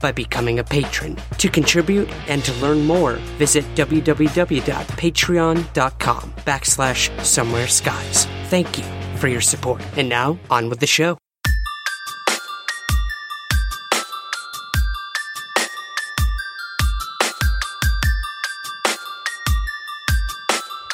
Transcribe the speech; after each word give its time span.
by 0.00 0.12
becoming 0.12 0.58
a 0.58 0.64
patron. 0.64 1.16
To 1.38 1.48
contribute 1.48 2.10
and 2.28 2.44
to 2.44 2.52
learn 2.54 2.84
more, 2.84 3.14
visit 3.38 3.64
www.patreon.com 3.74 6.32
backslash 6.46 7.24
somewhere 7.24 7.68
skies. 7.68 8.26
Thank 8.44 8.78
you 8.78 8.84
for 9.16 9.28
your 9.28 9.40
support. 9.40 9.82
And 9.96 10.08
now, 10.08 10.38
on 10.50 10.68
with 10.68 10.80
the 10.80 10.86
show. 10.86 11.16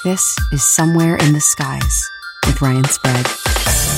This 0.04 0.36
is 0.50 0.64
Somewhere 0.64 1.14
in 1.14 1.32
the 1.32 1.40
Skies 1.40 2.10
with 2.44 2.60
Ryan 2.60 2.82
Sprague. 2.86 3.91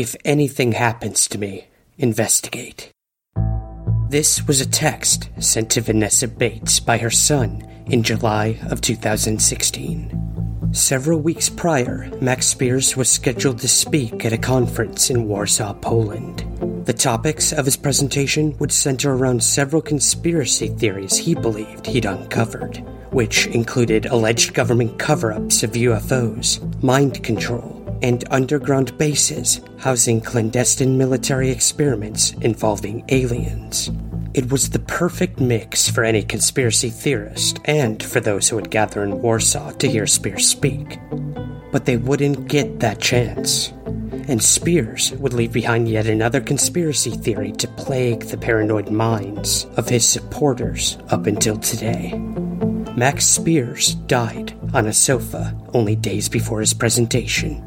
If 0.00 0.16
anything 0.24 0.72
happens 0.72 1.28
to 1.28 1.36
me, 1.36 1.66
investigate. 1.98 2.90
This 4.08 4.46
was 4.46 4.62
a 4.62 4.66
text 4.66 5.28
sent 5.38 5.68
to 5.72 5.82
Vanessa 5.82 6.26
Bates 6.26 6.80
by 6.80 6.96
her 6.96 7.10
son 7.10 7.68
in 7.84 8.02
July 8.02 8.58
of 8.70 8.80
2016. 8.80 10.70
Several 10.72 11.20
weeks 11.20 11.50
prior, 11.50 12.08
Max 12.22 12.46
Spiers 12.46 12.96
was 12.96 13.10
scheduled 13.10 13.58
to 13.58 13.68
speak 13.68 14.24
at 14.24 14.32
a 14.32 14.38
conference 14.38 15.10
in 15.10 15.28
Warsaw, 15.28 15.74
Poland. 15.74 16.46
The 16.86 16.94
topics 16.94 17.52
of 17.52 17.66
his 17.66 17.76
presentation 17.76 18.56
would 18.56 18.72
center 18.72 19.12
around 19.12 19.44
several 19.44 19.82
conspiracy 19.82 20.68
theories 20.68 21.18
he 21.18 21.34
believed 21.34 21.86
he'd 21.86 22.06
uncovered, 22.06 22.78
which 23.10 23.48
included 23.48 24.06
alleged 24.06 24.54
government 24.54 24.98
cover 24.98 25.30
ups 25.30 25.62
of 25.62 25.72
UFOs, 25.72 26.82
mind 26.82 27.22
control, 27.22 27.79
and 28.02 28.24
underground 28.30 28.96
bases 28.98 29.60
housing 29.78 30.20
clandestine 30.20 30.96
military 30.98 31.50
experiments 31.50 32.32
involving 32.40 33.04
aliens. 33.08 33.90
It 34.32 34.52
was 34.52 34.70
the 34.70 34.78
perfect 34.78 35.40
mix 35.40 35.88
for 35.88 36.04
any 36.04 36.22
conspiracy 36.22 36.90
theorist 36.90 37.58
and 37.64 38.00
for 38.02 38.20
those 38.20 38.48
who 38.48 38.56
would 38.56 38.70
gather 38.70 39.02
in 39.02 39.20
Warsaw 39.22 39.72
to 39.72 39.88
hear 39.88 40.06
Spiers 40.06 40.46
speak. 40.46 41.00
But 41.72 41.84
they 41.84 41.96
wouldn't 41.96 42.48
get 42.48 42.80
that 42.80 43.00
chance. 43.00 43.72
And 44.28 44.42
Spiers 44.42 45.12
would 45.14 45.32
leave 45.32 45.52
behind 45.52 45.88
yet 45.88 46.06
another 46.06 46.40
conspiracy 46.40 47.10
theory 47.10 47.50
to 47.52 47.66
plague 47.66 48.26
the 48.26 48.36
paranoid 48.36 48.90
minds 48.90 49.66
of 49.76 49.88
his 49.88 50.06
supporters 50.06 50.96
up 51.08 51.26
until 51.26 51.56
today. 51.56 52.12
Max 52.96 53.26
Spiers 53.26 53.94
died 54.06 54.54
on 54.72 54.86
a 54.86 54.92
sofa 54.92 55.56
only 55.74 55.96
days 55.96 56.28
before 56.28 56.60
his 56.60 56.74
presentation. 56.74 57.66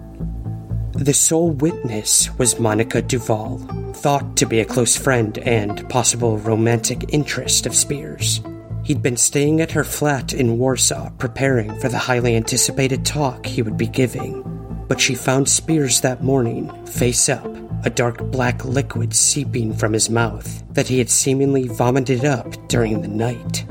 The 0.95 1.13
sole 1.13 1.49
witness 1.49 2.29
was 2.37 2.59
Monica 2.59 3.01
Duval, 3.01 3.57
thought 3.93 4.37
to 4.37 4.45
be 4.45 4.59
a 4.59 4.65
close 4.65 4.95
friend 4.95 5.35
and 5.39 5.89
possible 5.89 6.37
romantic 6.37 7.05
interest 7.11 7.65
of 7.65 7.73
Spiers. 7.73 8.41
He'd 8.83 9.01
been 9.01 9.17
staying 9.17 9.59
at 9.59 9.71
her 9.71 9.83
flat 9.83 10.33
in 10.33 10.59
Warsaw 10.59 11.09
preparing 11.17 11.77
for 11.79 11.89
the 11.89 11.97
highly 11.97 12.35
anticipated 12.35 13.05
talk 13.05 13.45
he 13.47 13.63
would 13.63 13.75
be 13.75 13.87
giving. 13.87 14.43
But 14.87 15.01
she 15.01 15.15
found 15.15 15.49
Spiers 15.49 16.01
that 16.01 16.23
morning, 16.23 16.69
face 16.85 17.27
up, 17.27 17.47
a 17.85 17.89
dark 17.89 18.23
black 18.31 18.63
liquid 18.63 19.15
seeping 19.15 19.73
from 19.73 19.93
his 19.93 20.11
mouth 20.11 20.63
that 20.75 20.87
he 20.87 20.99
had 20.99 21.09
seemingly 21.09 21.67
vomited 21.67 22.23
up 22.23 22.67
during 22.67 23.01
the 23.01 23.07
night. 23.07 23.65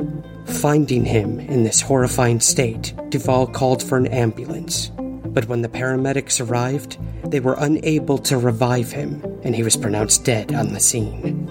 Finding 0.47 1.05
him 1.05 1.39
in 1.39 1.63
this 1.63 1.81
horrifying 1.81 2.41
state, 2.41 2.95
Duval 3.11 3.47
called 3.47 3.81
for 3.81 3.97
an 3.97 4.09
ambulance. 4.09 4.91
But 5.33 5.49
when 5.49 5.63
the 5.63 5.69
paramedics 5.69 6.47
arrived, 6.47 6.99
they 7.31 7.41
were 7.41 7.57
unable 7.59 8.19
to 8.19 8.37
revive 8.37 8.93
him, 8.93 9.23
and 9.43 9.55
he 9.55 9.63
was 9.63 9.77
pronounced 9.77 10.25
dead 10.25 10.55
on 10.55 10.73
the 10.73 10.81
scene. 10.81 11.51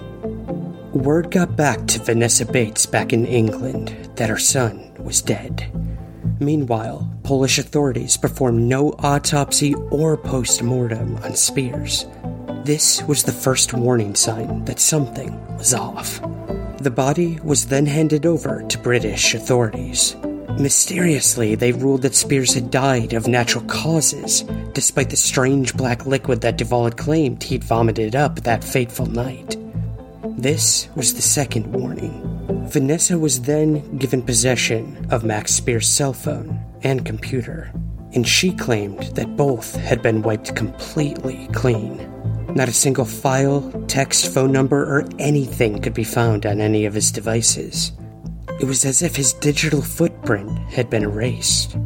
Word 0.92 1.30
got 1.30 1.56
back 1.56 1.86
to 1.88 1.98
Vanessa 1.98 2.46
Bates 2.46 2.86
back 2.86 3.12
in 3.12 3.26
England 3.26 4.10
that 4.16 4.28
her 4.28 4.38
son 4.38 4.92
was 4.98 5.20
dead. 5.20 5.70
Meanwhile, 6.38 7.10
Polish 7.24 7.58
authorities 7.58 8.16
performed 8.16 8.62
no 8.62 8.90
autopsy 8.98 9.74
or 9.90 10.16
post 10.16 10.62
mortem 10.62 11.16
on 11.18 11.34
Spiers. 11.34 12.06
This 12.64 13.02
was 13.04 13.24
the 13.24 13.32
first 13.32 13.74
warning 13.74 14.14
sign 14.14 14.64
that 14.66 14.78
something 14.78 15.40
was 15.56 15.74
off. 15.74 16.20
The 16.78 16.92
body 16.94 17.40
was 17.42 17.66
then 17.66 17.86
handed 17.86 18.26
over 18.26 18.62
to 18.62 18.78
British 18.78 19.34
authorities. 19.34 20.14
Mysteriously, 20.58 21.54
they 21.54 21.72
ruled 21.72 22.02
that 22.02 22.14
Spiers 22.14 22.54
had 22.54 22.70
died 22.70 23.14
of 23.14 23.26
natural 23.26 23.64
causes, 23.64 24.42
despite 24.74 25.10
the 25.10 25.16
strange 25.16 25.74
black 25.74 26.06
liquid 26.06 26.40
that 26.42 26.56
Duval 26.58 26.84
had 26.84 26.96
claimed 26.96 27.42
he'd 27.42 27.64
vomited 27.64 28.14
up 28.14 28.40
that 28.40 28.62
fateful 28.62 29.06
night. 29.06 29.56
This 30.38 30.88
was 30.94 31.14
the 31.14 31.22
second 31.22 31.72
warning. 31.72 32.28
Vanessa 32.68 33.18
was 33.18 33.42
then 33.42 33.96
given 33.98 34.22
possession 34.22 35.06
of 35.10 35.24
Max 35.24 35.52
Spiers' 35.54 35.88
cell 35.88 36.12
phone 36.12 36.60
and 36.82 37.04
computer, 37.04 37.72
and 38.12 38.26
she 38.26 38.52
claimed 38.52 39.02
that 39.14 39.36
both 39.36 39.74
had 39.76 40.02
been 40.02 40.22
wiped 40.22 40.54
completely 40.54 41.48
clean. 41.52 42.08
Not 42.54 42.68
a 42.68 42.72
single 42.72 43.04
file, 43.04 43.70
text, 43.88 44.32
phone 44.32 44.52
number, 44.52 44.82
or 44.82 45.08
anything 45.18 45.80
could 45.80 45.94
be 45.94 46.04
found 46.04 46.44
on 46.44 46.60
any 46.60 46.84
of 46.84 46.94
his 46.94 47.10
devices. 47.10 47.92
It 48.62 48.66
was 48.66 48.84
as 48.84 49.02
if 49.02 49.16
his 49.16 49.32
digital 49.32 49.82
footprint 49.82 50.56
had 50.70 50.88
been 50.88 51.02
erased. 51.02 51.76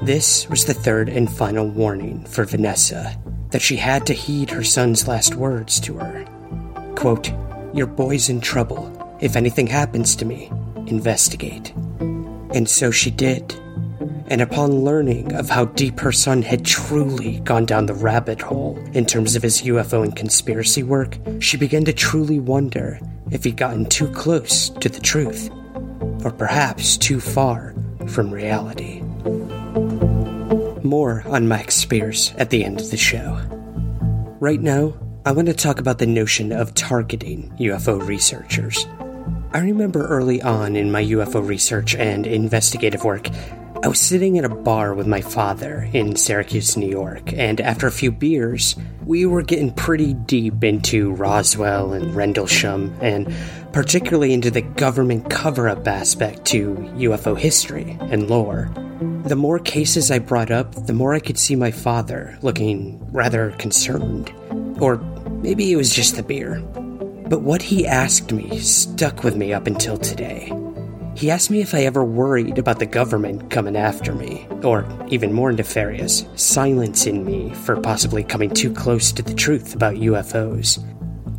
This 0.00 0.48
was 0.48 0.64
the 0.64 0.72
third 0.72 1.08
and 1.08 1.28
final 1.28 1.66
warning 1.66 2.24
for 2.26 2.44
Vanessa 2.44 3.20
that 3.50 3.60
she 3.60 3.74
had 3.74 4.06
to 4.06 4.14
heed 4.14 4.48
her 4.50 4.62
son's 4.62 5.08
last 5.08 5.34
words 5.34 5.80
to 5.80 5.98
her. 5.98 6.24
Quote, 6.94 7.32
Your 7.74 7.88
boy's 7.88 8.28
in 8.28 8.40
trouble. 8.40 9.18
If 9.20 9.34
anything 9.34 9.66
happens 9.66 10.14
to 10.14 10.24
me, 10.24 10.52
investigate. 10.86 11.72
And 12.54 12.70
so 12.70 12.92
she 12.92 13.10
did. 13.10 13.52
And 14.28 14.40
upon 14.40 14.84
learning 14.84 15.34
of 15.34 15.50
how 15.50 15.64
deep 15.64 15.98
her 15.98 16.12
son 16.12 16.42
had 16.42 16.64
truly 16.64 17.40
gone 17.40 17.64
down 17.64 17.86
the 17.86 17.94
rabbit 17.94 18.40
hole 18.40 18.78
in 18.92 19.04
terms 19.04 19.34
of 19.34 19.42
his 19.42 19.62
UFO 19.62 20.04
and 20.04 20.14
conspiracy 20.14 20.84
work, 20.84 21.18
she 21.40 21.56
began 21.56 21.84
to 21.86 21.92
truly 21.92 22.38
wonder 22.38 23.00
if 23.32 23.42
he'd 23.42 23.56
gotten 23.56 23.86
too 23.86 24.06
close 24.12 24.68
to 24.68 24.88
the 24.88 25.00
truth, 25.00 25.50
or 26.24 26.32
perhaps 26.32 26.96
too 26.96 27.20
far 27.20 27.74
from 28.08 28.30
reality. 28.30 29.00
More 30.82 31.22
on 31.26 31.46
Mike 31.46 31.70
Spiers 31.70 32.34
at 32.36 32.50
the 32.50 32.64
end 32.64 32.80
of 32.80 32.90
the 32.90 32.96
show. 32.96 33.40
Right 34.40 34.60
now, 34.60 34.94
I 35.24 35.32
want 35.32 35.48
to 35.48 35.54
talk 35.54 35.80
about 35.80 35.98
the 35.98 36.06
notion 36.06 36.52
of 36.52 36.74
targeting 36.74 37.52
UFO 37.58 38.04
researchers. 38.06 38.86
I 39.52 39.58
remember 39.58 40.06
early 40.06 40.42
on 40.42 40.76
in 40.76 40.90
my 40.90 41.02
UFO 41.04 41.46
research 41.46 41.94
and 41.94 42.26
investigative 42.26 43.04
work, 43.04 43.28
I 43.84 43.88
was 43.88 44.00
sitting 44.00 44.38
at 44.38 44.46
a 44.46 44.48
bar 44.48 44.94
with 44.94 45.06
my 45.06 45.20
father 45.20 45.88
in 45.92 46.16
Syracuse, 46.16 46.74
New 46.76 46.88
York, 46.88 47.34
and 47.34 47.60
after 47.60 47.86
a 47.86 47.92
few 47.92 48.10
beers, 48.10 48.76
we 49.04 49.26
were 49.26 49.42
getting 49.42 49.72
pretty 49.72 50.14
deep 50.14 50.64
into 50.64 51.12
Roswell 51.12 51.92
and 51.92 52.14
Rendlesham, 52.14 52.96
and 53.02 53.30
particularly 53.74 54.32
into 54.32 54.52
the 54.52 54.62
government 54.62 55.28
cover 55.30 55.68
up 55.68 55.88
aspect 55.88 56.44
to 56.44 56.76
UFO 56.96 57.36
history 57.36 57.98
and 58.02 58.30
lore. 58.30 58.70
The 59.24 59.34
more 59.34 59.58
cases 59.58 60.12
I 60.12 60.20
brought 60.20 60.52
up, 60.52 60.86
the 60.86 60.92
more 60.92 61.12
I 61.12 61.18
could 61.18 61.36
see 61.36 61.56
my 61.56 61.72
father 61.72 62.38
looking 62.40 63.04
rather 63.10 63.50
concerned. 63.58 64.32
Or 64.80 64.98
maybe 65.42 65.72
it 65.72 65.76
was 65.76 65.92
just 65.92 66.14
the 66.14 66.22
beer. 66.22 66.60
But 67.28 67.42
what 67.42 67.62
he 67.62 67.84
asked 67.84 68.30
me 68.30 68.60
stuck 68.60 69.24
with 69.24 69.34
me 69.34 69.52
up 69.52 69.66
until 69.66 69.98
today. 69.98 70.52
He 71.16 71.32
asked 71.32 71.50
me 71.50 71.60
if 71.60 71.74
I 71.74 71.80
ever 71.80 72.04
worried 72.04 72.58
about 72.58 72.78
the 72.78 72.86
government 72.86 73.50
coming 73.50 73.76
after 73.76 74.14
me, 74.14 74.46
or 74.62 74.86
even 75.08 75.32
more 75.32 75.50
nefarious, 75.50 76.24
silencing 76.36 77.24
me 77.24 77.52
for 77.64 77.80
possibly 77.80 78.22
coming 78.22 78.50
too 78.50 78.72
close 78.72 79.10
to 79.10 79.22
the 79.22 79.34
truth 79.34 79.74
about 79.74 79.94
UFOs. 79.94 80.78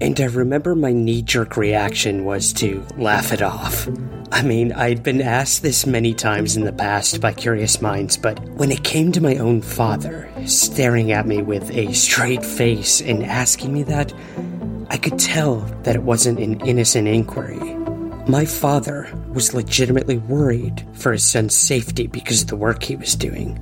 And 0.02 0.20
I 0.20 0.26
remember 0.26 0.76
my 0.76 0.92
knee 0.92 1.22
jerk 1.22 1.56
reaction 1.56 2.26
was 2.26 2.52
to 2.54 2.86
laugh 2.98 3.32
it 3.32 3.42
off. 3.42 3.88
I 4.32 4.42
mean, 4.42 4.74
I'd 4.74 5.04
been 5.04 5.22
asked 5.22 5.62
this 5.62 5.86
many 5.86 6.14
times 6.14 6.58
in 6.58 6.66
the 6.66 6.74
past 6.74 7.22
by 7.22 7.32
curious 7.32 7.82
minds, 7.82 8.18
but 8.18 8.38
when 8.50 8.72
it 8.72 8.84
came 8.84 9.14
to 9.14 9.22
my 9.22 9.38
own 9.38 9.62
father, 9.62 10.30
staring 10.46 11.14
at 11.14 11.26
me 11.26 11.42
with 11.42 11.72
a 11.72 11.94
straight 11.94 12.44
face 12.44 13.00
and 13.00 13.24
asking 13.24 13.72
me 13.72 13.84
that, 13.84 14.14
I 14.90 14.98
could 14.98 15.18
tell 15.18 15.58
that 15.84 15.96
it 15.96 16.04
wasn't 16.04 16.40
an 16.40 16.60
innocent 16.62 17.08
inquiry. 17.08 17.76
My 18.28 18.44
father 18.44 19.08
was 19.30 19.54
legitimately 19.54 20.18
worried 20.18 20.86
for 20.94 21.14
his 21.14 21.24
son's 21.24 21.56
safety 21.56 22.08
because 22.08 22.42
of 22.42 22.48
the 22.48 22.56
work 22.58 22.84
he 22.84 22.98
was 22.98 23.16
doing. 23.16 23.58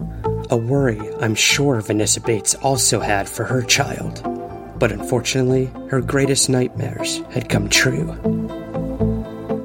A 0.50 0.58
worry 0.58 1.00
I'm 1.20 1.36
sure 1.36 1.82
Vanessa 1.82 2.22
Bates 2.22 2.56
also 2.56 3.00
had 3.00 3.30
for 3.30 3.44
her 3.44 3.62
child. 3.62 4.33
But 4.84 4.92
unfortunately, 4.92 5.72
her 5.92 6.02
greatest 6.02 6.50
nightmares 6.50 7.22
had 7.32 7.48
come 7.48 7.70
true. 7.70 8.12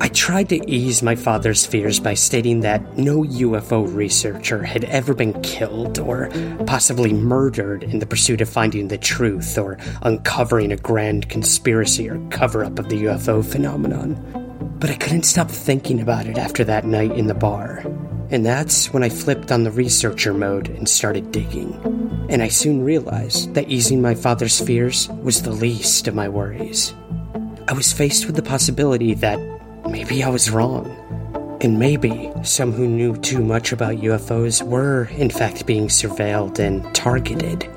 I 0.00 0.06
tried 0.10 0.48
to 0.50 0.70
ease 0.70 1.02
my 1.02 1.16
father's 1.16 1.66
fears 1.66 1.98
by 1.98 2.14
stating 2.14 2.60
that 2.60 2.96
no 2.96 3.24
UFO 3.24 3.92
researcher 3.92 4.62
had 4.62 4.84
ever 4.84 5.14
been 5.14 5.32
killed 5.42 5.98
or 5.98 6.30
possibly 6.66 7.12
murdered 7.12 7.82
in 7.82 7.98
the 7.98 8.06
pursuit 8.06 8.40
of 8.40 8.48
finding 8.48 8.86
the 8.86 8.96
truth 8.96 9.58
or 9.58 9.76
uncovering 10.02 10.70
a 10.70 10.76
grand 10.76 11.28
conspiracy 11.28 12.08
or 12.08 12.24
cover 12.28 12.64
up 12.64 12.78
of 12.78 12.88
the 12.88 13.02
UFO 13.02 13.44
phenomenon. 13.44 14.14
But 14.78 14.90
I 14.90 14.94
couldn't 14.94 15.24
stop 15.24 15.50
thinking 15.50 16.00
about 16.00 16.26
it 16.26 16.38
after 16.38 16.62
that 16.62 16.84
night 16.84 17.10
in 17.10 17.26
the 17.26 17.34
bar. 17.34 17.82
And 18.30 18.44
that's 18.44 18.92
when 18.92 19.02
I 19.02 19.08
flipped 19.08 19.50
on 19.50 19.64
the 19.64 19.70
researcher 19.70 20.34
mode 20.34 20.68
and 20.68 20.86
started 20.88 21.32
digging. 21.32 21.72
And 22.28 22.42
I 22.42 22.48
soon 22.48 22.84
realized 22.84 23.54
that 23.54 23.68
easing 23.68 24.02
my 24.02 24.14
father's 24.14 24.60
fears 24.60 25.08
was 25.22 25.42
the 25.42 25.52
least 25.52 26.06
of 26.08 26.14
my 26.14 26.28
worries. 26.28 26.94
I 27.68 27.72
was 27.72 27.92
faced 27.92 28.26
with 28.26 28.36
the 28.36 28.42
possibility 28.42 29.14
that 29.14 29.38
maybe 29.88 30.22
I 30.22 30.28
was 30.28 30.50
wrong. 30.50 30.86
And 31.62 31.78
maybe 31.78 32.30
some 32.44 32.72
who 32.72 32.86
knew 32.86 33.16
too 33.16 33.42
much 33.42 33.72
about 33.72 33.96
UFOs 33.96 34.62
were, 34.62 35.04
in 35.16 35.30
fact, 35.30 35.66
being 35.66 35.88
surveilled 35.88 36.58
and 36.58 36.94
targeted. 36.94 37.68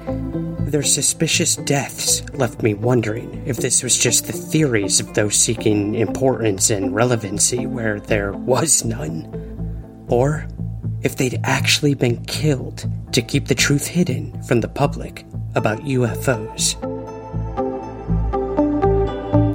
Their 0.69 0.83
suspicious 0.83 1.55
deaths 1.55 2.23
left 2.33 2.61
me 2.61 2.73
wondering 2.73 3.41
if 3.45 3.57
this 3.57 3.83
was 3.83 3.97
just 3.97 4.27
the 4.27 4.33
theories 4.33 4.99
of 4.99 5.13
those 5.13 5.35
seeking 5.35 5.95
importance 5.95 6.69
and 6.69 6.93
relevancy 6.93 7.65
where 7.65 7.99
there 7.99 8.33
was 8.33 8.85
none. 8.85 9.40
Or 10.11 10.47
if 11.01 11.15
they'd 11.15 11.39
actually 11.43 11.95
been 11.95 12.23
killed 12.25 12.85
to 13.13 13.23
keep 13.23 13.47
the 13.47 13.55
truth 13.55 13.87
hidden 13.87 14.43
from 14.43 14.61
the 14.61 14.67
public 14.67 15.25
about 15.55 15.79
UFOs. 15.79 16.77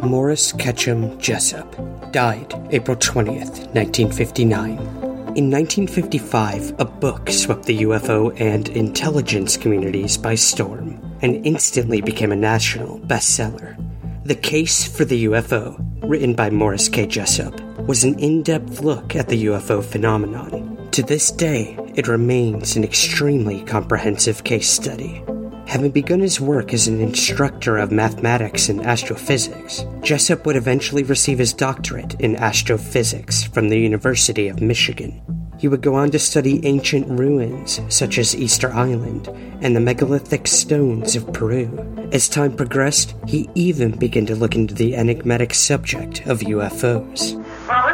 Morris 0.03 0.53
Ketchum 0.53 1.19
Jessup 1.21 1.77
died 2.11 2.53
April 2.71 2.97
20th, 2.97 3.73
1959 3.75 4.97
in 5.37 5.51
1955, 5.51 6.81
a 6.81 6.87
book 6.87 7.29
swept 7.29 7.67
the 7.67 7.81
UFO 7.81 8.35
and 8.41 8.71
intelligence 8.71 9.59
communities 9.59 10.17
by 10.17 10.35
storm 10.35 10.99
and 11.21 11.45
instantly 11.45 12.01
became 12.01 12.33
a 12.33 12.37
national 12.37 13.01
bestseller. 13.01 13.77
The 14.25 14.35
Case 14.35 14.89
for 14.89 15.05
the 15.05 15.27
UFO, 15.27 15.77
written 16.09 16.33
by 16.33 16.49
Morris 16.49 16.89
K. 16.89 17.07
Jessup, 17.07 17.61
was 17.87 18.03
an 18.03 18.19
in 18.19 18.43
depth 18.43 18.81
look 18.81 19.15
at 19.15 19.29
the 19.29 19.45
UFO 19.47 19.83
phenomenon. 19.83 20.89
To 20.91 21.03
this 21.03 21.31
day, 21.31 21.79
it 21.95 22.09
remains 22.09 22.75
an 22.75 22.83
extremely 22.83 23.63
comprehensive 23.63 24.43
case 24.43 24.69
study. 24.69 25.23
Having 25.67 25.93
begun 25.93 26.21
his 26.21 26.41
work 26.41 26.75
as 26.75 26.89
an 26.89 27.01
instructor 27.01 27.77
of 27.77 27.93
mathematics 27.93 28.69
and 28.69 28.85
astrophysics, 28.85 29.85
Jessup 30.03 30.47
would 30.47 30.57
eventually 30.57 31.05
receive 31.05 31.39
his 31.39 31.53
doctorate 31.53 32.15
in 32.21 32.37
astrophysics 32.37 33.45
from 33.45 33.69
the 33.69 33.79
University 33.79 34.49
of 34.49 34.61
Michigan. 34.61 35.21
He 35.59 35.69
would 35.69 35.81
go 35.81 35.95
on 35.95 36.11
to 36.11 36.19
study 36.19 36.65
ancient 36.67 37.09
ruins 37.09 37.81
such 37.89 38.19
as 38.19 38.37
Easter 38.37 38.73
Island 38.73 39.29
and 39.61 39.75
the 39.75 39.81
megalithic 39.81 40.47
stones 40.47 41.17
of 41.17 41.33
Peru. 41.33 41.69
As 42.13 42.29
time 42.29 42.55
progressed, 42.55 43.15
he 43.27 43.49
even 43.55 43.93
began 43.93 44.27
to 44.27 44.37
look 44.37 44.55
into 44.55 44.75
the 44.75 44.95
enigmatic 44.95 45.55
subject 45.55 46.27
of 46.27 46.41
UFOs. 46.41 47.43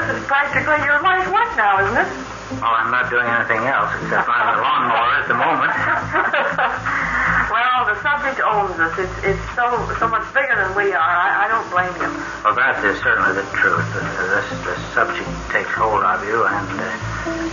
This 0.03 0.19
is 0.19 0.27
practically 0.27 0.83
your 0.83 0.99
life 0.99 1.31
work 1.31 1.55
now, 1.55 1.79
isn't 1.79 1.95
it? 1.95 2.11
Well, 2.59 2.75
I'm 2.75 2.91
not 2.91 3.07
doing 3.07 3.23
anything 3.23 3.63
else 3.71 3.95
except 4.03 4.27
ride 4.27 4.51
a 4.51 4.59
lawnmower 4.59 5.15
at 5.23 5.27
the 5.31 5.39
moment. 5.39 5.71
well, 7.55 7.87
the 7.87 7.95
subject 8.03 8.43
owns 8.43 8.75
us. 8.83 8.99
It's, 8.99 9.19
it's 9.23 9.47
so 9.55 9.71
so 10.03 10.11
much 10.11 10.27
bigger 10.35 10.59
than 10.59 10.75
we 10.75 10.91
are. 10.91 10.99
I, 10.99 11.47
I 11.47 11.47
don't 11.47 11.71
blame 11.71 11.95
you. 12.03 12.11
Well, 12.43 12.59
that 12.59 12.83
is 12.83 12.99
certainly 12.99 13.31
the 13.39 13.47
truth. 13.55 13.87
This, 13.95 14.49
this 14.67 14.83
subject 14.91 15.31
takes 15.55 15.71
hold 15.71 16.03
of 16.03 16.19
you 16.27 16.51
and 16.51 16.67
uh, 16.83 16.91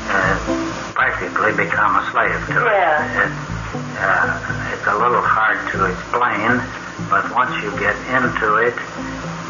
uh, 0.10 0.34
practically 0.98 1.54
become 1.54 2.02
a 2.02 2.04
slave 2.10 2.34
to 2.50 2.66
it. 2.66 2.74
Yeah. 2.74 3.30
It, 3.30 3.32
uh, 4.02 4.74
it's 4.74 4.88
a 4.90 4.98
little 4.98 5.22
hard 5.22 5.62
to 5.78 5.86
explain, 5.86 6.58
but 7.14 7.30
once 7.30 7.54
you 7.62 7.70
get 7.78 7.94
into 8.10 8.58
it, 8.58 8.74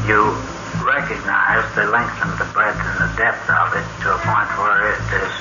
you 0.04 0.36
recognize 0.90 1.64
the 1.76 1.86
length 1.86 2.18
and 2.22 2.34
the 2.42 2.50
breadth 2.52 2.82
and 2.82 2.98
the 3.06 3.16
depth 3.16 3.46
of 3.50 3.74
it 3.78 3.86
to 4.02 4.10
a 4.10 4.20
point 4.26 4.50
where 4.58 4.90
it 4.90 5.06
is 5.22 5.34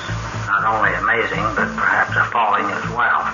not 0.45 0.63
only 0.65 0.93
amazing, 0.93 1.43
but 1.57 1.67
perhaps 1.75 2.15
appalling 2.15 2.65
as 2.65 2.85
well. 2.93 3.25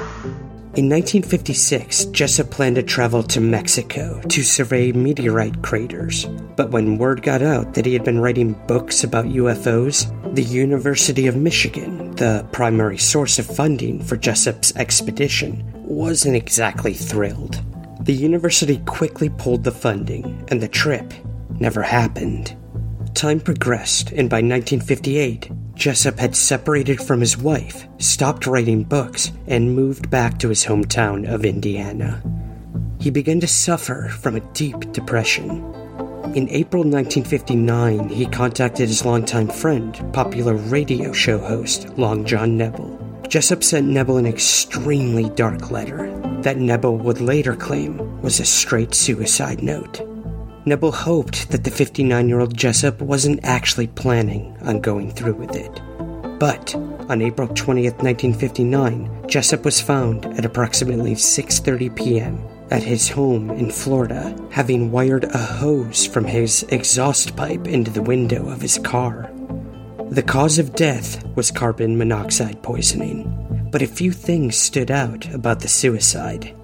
In 0.76 0.90
1956, 0.90 2.06
Jessup 2.06 2.52
planned 2.52 2.76
to 2.76 2.84
travel 2.84 3.24
to 3.24 3.40
Mexico 3.40 4.22
to 4.28 4.44
survey 4.44 4.92
meteorite 4.92 5.62
craters. 5.62 6.26
But 6.56 6.72
when 6.72 6.98
word 6.98 7.22
got 7.22 7.42
out 7.42 7.74
that 7.74 7.86
he 7.86 7.94
had 7.94 8.04
been 8.04 8.20
writing 8.20 8.54
books 8.68 9.04
about 9.04 9.26
UFOs, 9.26 10.06
the 10.36 10.44
University 10.44 11.28
of 11.28 11.38
Michigan, 11.38 12.16
the 12.16 12.46
primary 12.52 12.98
source 12.98 13.40
of 13.40 13.46
funding 13.46 14.02
for 14.04 14.18
Jessup's 14.18 14.76
expedition, 14.76 15.64
wasn't 15.76 16.36
exactly 16.36 16.94
thrilled. 16.94 17.62
The 18.06 18.14
university 18.14 18.78
quickly 18.86 19.30
pulled 19.30 19.64
the 19.64 19.72
funding, 19.72 20.46
and 20.50 20.62
the 20.62 20.68
trip 20.68 21.14
never 21.60 21.82
happened. 21.82 22.56
Time 23.14 23.40
progressed, 23.40 24.12
and 24.12 24.30
by 24.30 24.38
1958, 24.38 25.52
Jessup 25.76 26.20
had 26.20 26.36
separated 26.36 27.02
from 27.02 27.20
his 27.20 27.38
wife, 27.38 27.88
stopped 27.98 28.48
writing 28.48 28.84
books, 28.84 29.32
and 29.48 29.76
moved 29.76 30.10
back 30.10 30.40
to 30.40 30.50
his 30.50 30.66
hometown 30.66 31.28
of 31.32 31.46
Indiana. 31.46 32.24
He 33.00 33.10
began 33.10 33.40
to 33.42 33.48
suffer 33.48 34.10
from 34.10 34.36
a 34.36 34.54
deep 34.54 34.92
depression. 34.92 35.64
In 36.34 36.50
April 36.50 36.84
1959, 36.84 38.10
he 38.10 38.26
contacted 38.26 38.88
his 38.88 39.06
longtime 39.06 39.48
friend, 39.48 39.94
popular 40.12 40.56
radio 40.56 41.14
show 41.14 41.38
host 41.38 41.90
Long 41.98 42.26
John 42.26 42.58
Nebel. 42.58 43.00
Jessup 43.28 43.64
sent 43.64 43.88
Nebel 43.88 44.18
an 44.18 44.26
extremely 44.26 45.30
dark 45.32 45.72
letter 45.72 46.12
that 46.42 46.58
Nebel 46.58 46.98
would 46.98 47.22
later 47.22 47.56
claim 47.56 48.22
was 48.22 48.40
a 48.40 48.46
straight 48.46 48.94
suicide 48.94 49.62
note. 49.62 50.02
Nebel 50.68 50.92
hoped 50.92 51.52
that 51.52 51.64
the 51.64 51.70
59 51.70 52.28
year 52.28 52.40
old 52.40 52.58
Jessup 52.58 53.00
wasn't 53.00 53.40
actually 53.44 53.86
planning 53.86 54.58
on 54.62 54.82
going 54.82 55.12
through 55.12 55.36
with 55.36 55.56
it. 55.56 55.82
But 56.40 56.74
on 57.08 57.22
April 57.22 57.48
20th, 57.48 58.02
1959, 58.02 59.28
Jessup 59.28 59.64
was 59.64 59.80
found 59.80 60.26
at 60.26 60.44
approximately 60.44 61.14
6:30 61.14 61.96
p.m. 61.96 62.44
at 62.72 62.82
his 62.82 63.08
home 63.08 63.52
in 63.52 63.70
Florida, 63.70 64.36
having 64.50 64.92
wired 64.92 65.26
a 65.26 65.38
hose 65.38 66.08
from 66.08 66.26
his 66.26 66.64
exhaust 66.70 67.36
pipe 67.36 67.68
into 67.68 67.92
the 67.92 68.02
window 68.02 68.50
of 68.50 68.62
his 68.62 68.80
car. 68.80 69.30
The 70.10 70.24
cause 70.24 70.58
of 70.58 70.76
death 70.76 71.24
was 71.36 71.52
carbon 71.52 71.96
monoxide 71.96 72.64
poisoning, 72.64 73.70
but 73.72 73.84
a 73.84 73.88
few 73.88 74.12
things 74.12 74.56
stood 74.58 74.90
out 74.90 75.32
about 75.32 75.60
the 75.60 75.68
suicide. 75.68 76.56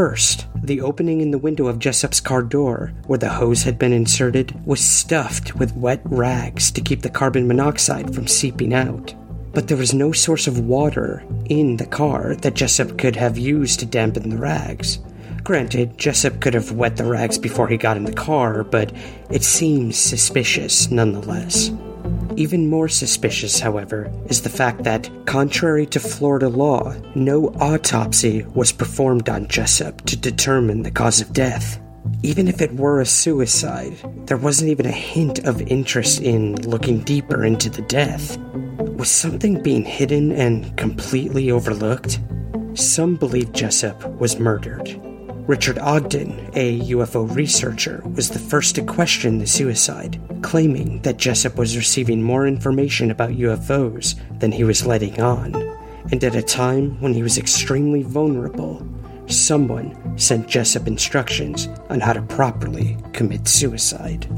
First, 0.00 0.46
the 0.62 0.80
opening 0.80 1.20
in 1.20 1.30
the 1.30 1.36
window 1.36 1.66
of 1.66 1.78
Jessup's 1.78 2.20
car 2.20 2.42
door, 2.42 2.94
where 3.06 3.18
the 3.18 3.28
hose 3.28 3.64
had 3.64 3.78
been 3.78 3.92
inserted, 3.92 4.58
was 4.64 4.80
stuffed 4.80 5.56
with 5.56 5.76
wet 5.76 6.00
rags 6.06 6.70
to 6.70 6.80
keep 6.80 7.02
the 7.02 7.10
carbon 7.10 7.46
monoxide 7.46 8.14
from 8.14 8.26
seeping 8.26 8.72
out. 8.72 9.12
but 9.52 9.68
there 9.68 9.76
was 9.76 9.92
no 9.92 10.10
source 10.10 10.46
of 10.46 10.58
water 10.60 11.22
in 11.50 11.76
the 11.76 11.84
car 11.84 12.34
that 12.36 12.54
Jessup 12.54 12.96
could 12.96 13.14
have 13.16 13.36
used 13.36 13.78
to 13.80 13.84
dampen 13.84 14.30
the 14.30 14.38
rags. 14.38 15.00
Granted, 15.44 15.98
Jessup 15.98 16.40
could 16.40 16.54
have 16.54 16.72
wet 16.72 16.96
the 16.96 17.04
rags 17.04 17.36
before 17.36 17.68
he 17.68 17.76
got 17.76 17.98
in 17.98 18.04
the 18.04 18.12
car, 18.14 18.64
but 18.64 18.90
it 19.30 19.44
seems 19.44 19.98
suspicious 19.98 20.90
nonetheless. 20.90 21.70
Even 22.36 22.68
more 22.68 22.88
suspicious, 22.88 23.60
however, 23.60 24.10
is 24.26 24.42
the 24.42 24.48
fact 24.48 24.84
that, 24.84 25.10
contrary 25.26 25.86
to 25.86 26.00
Florida 26.00 26.48
law, 26.48 26.94
no 27.14 27.48
autopsy 27.60 28.44
was 28.54 28.72
performed 28.72 29.28
on 29.28 29.48
Jessup 29.48 30.00
to 30.06 30.16
determine 30.16 30.82
the 30.82 30.90
cause 30.90 31.20
of 31.20 31.32
death. 31.32 31.80
Even 32.22 32.48
if 32.48 32.60
it 32.60 32.74
were 32.74 33.00
a 33.00 33.06
suicide, 33.06 33.94
there 34.26 34.36
wasn't 34.36 34.70
even 34.70 34.86
a 34.86 34.90
hint 34.90 35.40
of 35.40 35.60
interest 35.62 36.20
in 36.20 36.56
looking 36.62 37.00
deeper 37.00 37.44
into 37.44 37.68
the 37.68 37.82
death. 37.82 38.38
Was 38.96 39.10
something 39.10 39.62
being 39.62 39.84
hidden 39.84 40.32
and 40.32 40.76
completely 40.76 41.50
overlooked? 41.50 42.20
Some 42.74 43.16
believe 43.16 43.52
Jessup 43.52 44.04
was 44.20 44.38
murdered. 44.38 44.88
Richard 45.50 45.80
Ogden, 45.80 46.48
a 46.54 46.78
UFO 46.92 47.34
researcher, 47.34 48.04
was 48.14 48.30
the 48.30 48.38
first 48.38 48.76
to 48.76 48.84
question 48.84 49.38
the 49.38 49.48
suicide, 49.48 50.20
claiming 50.42 51.02
that 51.02 51.16
Jessup 51.16 51.58
was 51.58 51.76
receiving 51.76 52.22
more 52.22 52.46
information 52.46 53.10
about 53.10 53.30
UFOs 53.30 54.14
than 54.38 54.52
he 54.52 54.62
was 54.62 54.86
letting 54.86 55.20
on, 55.20 55.56
and 56.12 56.22
at 56.22 56.36
a 56.36 56.42
time 56.42 57.00
when 57.00 57.14
he 57.14 57.24
was 57.24 57.36
extremely 57.36 58.04
vulnerable, 58.04 58.86
someone 59.26 60.16
sent 60.16 60.46
Jessup 60.46 60.86
instructions 60.86 61.66
on 61.88 61.98
how 61.98 62.12
to 62.12 62.22
properly 62.22 62.96
commit 63.12 63.48
suicide. 63.48 64.28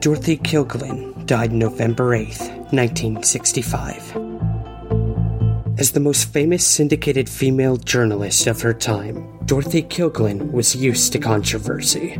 Dorothy 0.00 0.36
Kilgallen 0.36 1.24
died 1.24 1.52
November 1.52 2.14
8, 2.14 2.26
1965. 2.70 4.25
As 5.78 5.92
the 5.92 6.00
most 6.00 6.32
famous 6.32 6.66
syndicated 6.66 7.28
female 7.28 7.76
journalist 7.76 8.46
of 8.46 8.62
her 8.62 8.72
time, 8.72 9.28
Dorothy 9.44 9.82
Kilgallen 9.82 10.50
was 10.50 10.74
used 10.74 11.12
to 11.12 11.18
controversy. 11.18 12.18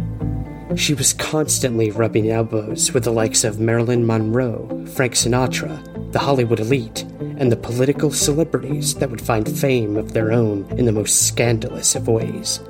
She 0.77 0.93
was 0.93 1.15
constantly 1.15 1.91
rubbing 1.91 2.31
elbows 2.31 2.93
with 2.93 3.05
the 3.05 3.13
likes 3.13 3.45
of 3.45 3.59
Marilyn 3.59 4.07
Monroe, 4.07 4.85
Frank 4.95 5.15
Sinatra, 5.15 6.13
the 6.13 6.19
Hollywood 6.19 6.61
elite, 6.61 7.01
and 7.39 7.51
the 7.51 7.57
political 7.57 8.11
celebrities 8.11 8.95
that 8.97 9.09
would 9.09 9.23
find 9.23 9.49
fame 9.59 9.97
of 9.97 10.13
their 10.13 10.33
own 10.33 10.67
in 10.77 10.85
the 10.85 10.93
most 10.93 11.27
scandalous 11.27 11.95
of 11.95 12.09
ways. 12.09 12.61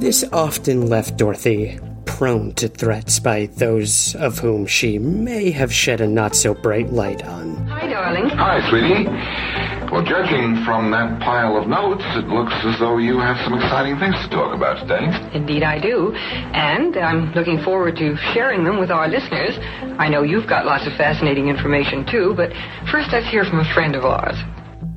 This 0.00 0.24
often 0.32 0.88
left 0.88 1.16
Dorothy 1.16 1.78
prone 2.04 2.52
to 2.54 2.66
threats 2.66 3.20
by 3.20 3.46
those 3.46 4.16
of 4.16 4.40
whom 4.40 4.66
she 4.66 4.98
may 4.98 5.52
have 5.52 5.72
shed 5.72 6.00
a 6.00 6.06
not 6.08 6.34
so 6.34 6.52
bright 6.52 6.92
light 6.92 7.24
on. 7.24 7.54
Hi, 7.68 7.86
darling. 7.86 8.28
Hi, 8.30 8.68
sweetie. 8.68 9.61
Well, 9.92 10.02
judging 10.02 10.64
from 10.64 10.90
that 10.92 11.20
pile 11.20 11.58
of 11.58 11.68
notes, 11.68 12.02
it 12.16 12.24
looks 12.24 12.54
as 12.64 12.78
though 12.80 12.96
you 12.96 13.18
have 13.18 13.36
some 13.44 13.52
exciting 13.52 13.98
things 13.98 14.16
to 14.24 14.28
talk 14.30 14.56
about 14.56 14.80
today. 14.80 15.04
Indeed, 15.36 15.62
I 15.62 15.78
do. 15.78 16.14
And 16.14 16.96
I'm 16.96 17.30
looking 17.34 17.62
forward 17.62 17.96
to 17.96 18.16
sharing 18.32 18.64
them 18.64 18.80
with 18.80 18.90
our 18.90 19.06
listeners. 19.06 19.52
I 19.98 20.08
know 20.08 20.22
you've 20.22 20.48
got 20.48 20.64
lots 20.64 20.86
of 20.86 20.94
fascinating 20.94 21.48
information, 21.48 22.06
too, 22.10 22.32
but 22.34 22.50
first 22.90 23.12
let's 23.12 23.28
hear 23.28 23.44
from 23.44 23.60
a 23.60 23.74
friend 23.74 23.94
of 23.94 24.06
ours. 24.06 24.34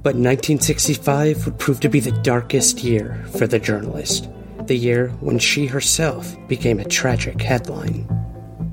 But 0.02 0.16
1965 0.16 1.44
would 1.44 1.60
prove 1.60 1.82
to 1.82 1.90
be 1.90 2.00
the 2.00 2.14
darkest 2.24 2.82
year 2.82 3.22
for 3.38 3.48
the 3.48 3.60
journalist, 3.60 4.30
the 4.68 4.78
year 4.78 5.10
when 5.20 5.40
she 5.40 5.66
herself 5.66 6.38
became 6.48 6.80
a 6.80 6.86
tragic 6.86 7.42
headline. 7.42 8.08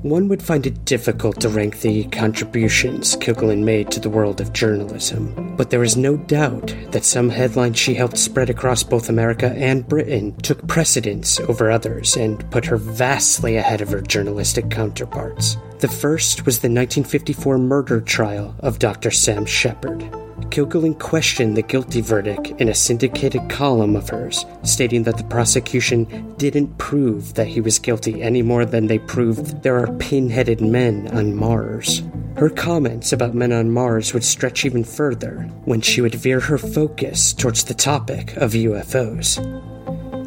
One 0.03 0.27
would 0.27 0.43
find 0.43 0.67
it 0.67 0.83
difficult 0.83 1.39
to 1.39 1.47
rank 1.49 1.79
the 1.79 2.03
contributions 2.03 3.15
Kilgallen 3.15 3.63
made 3.63 3.89
to 3.91 4.01
the 4.01 4.09
world 4.09 4.41
of 4.41 4.51
journalism, 4.51 5.55
but 5.55 5.69
there 5.69 5.81
is 5.81 5.95
no 5.95 6.17
doubt 6.17 6.75
that 6.91 7.05
some 7.05 7.29
headlines 7.29 7.79
she 7.79 7.93
helped 7.93 8.17
spread 8.17 8.49
across 8.49 8.83
both 8.83 9.07
America 9.07 9.53
and 9.55 9.87
Britain 9.87 10.35
took 10.41 10.67
precedence 10.67 11.39
over 11.39 11.71
others 11.71 12.17
and 12.17 12.51
put 12.51 12.65
her 12.65 12.75
vastly 12.75 13.55
ahead 13.55 13.79
of 13.79 13.91
her 13.91 14.01
journalistic 14.01 14.69
counterparts. 14.69 15.55
The 15.79 15.87
first 15.87 16.45
was 16.45 16.59
the 16.59 16.67
1954 16.67 17.57
murder 17.57 18.01
trial 18.01 18.55
of 18.59 18.79
Dr. 18.79 19.09
Sam 19.09 19.45
Sheppard. 19.45 20.22
Kilgallen 20.49 20.99
questioned 20.99 21.57
the 21.57 21.61
guilty 21.61 22.01
verdict 22.01 22.53
in 22.59 22.69
a 22.69 22.73
syndicated 22.73 23.49
column 23.49 23.95
of 23.95 24.09
hers, 24.09 24.45
stating 24.63 25.03
that 25.03 25.17
the 25.17 25.23
prosecution 25.23 26.33
didn't 26.37 26.77
prove 26.77 27.33
that 27.33 27.47
he 27.47 27.61
was 27.61 27.79
guilty 27.79 28.21
any 28.21 28.41
more 28.41 28.65
than 28.65 28.87
they 28.87 28.99
proved 28.99 29.63
there 29.63 29.77
are 29.77 29.91
pin-headed 29.97 30.61
men 30.61 31.07
on 31.15 31.35
Mars. 31.35 32.01
Her 32.35 32.49
comments 32.49 33.13
about 33.13 33.35
men 33.35 33.51
on 33.51 33.71
Mars 33.71 34.13
would 34.13 34.23
stretch 34.23 34.65
even 34.65 34.83
further 34.83 35.49
when 35.65 35.81
she 35.81 36.01
would 36.01 36.15
veer 36.15 36.39
her 36.39 36.57
focus 36.57 37.33
towards 37.33 37.63
the 37.63 37.73
topic 37.73 38.35
of 38.37 38.53
UFOs. 38.53 39.72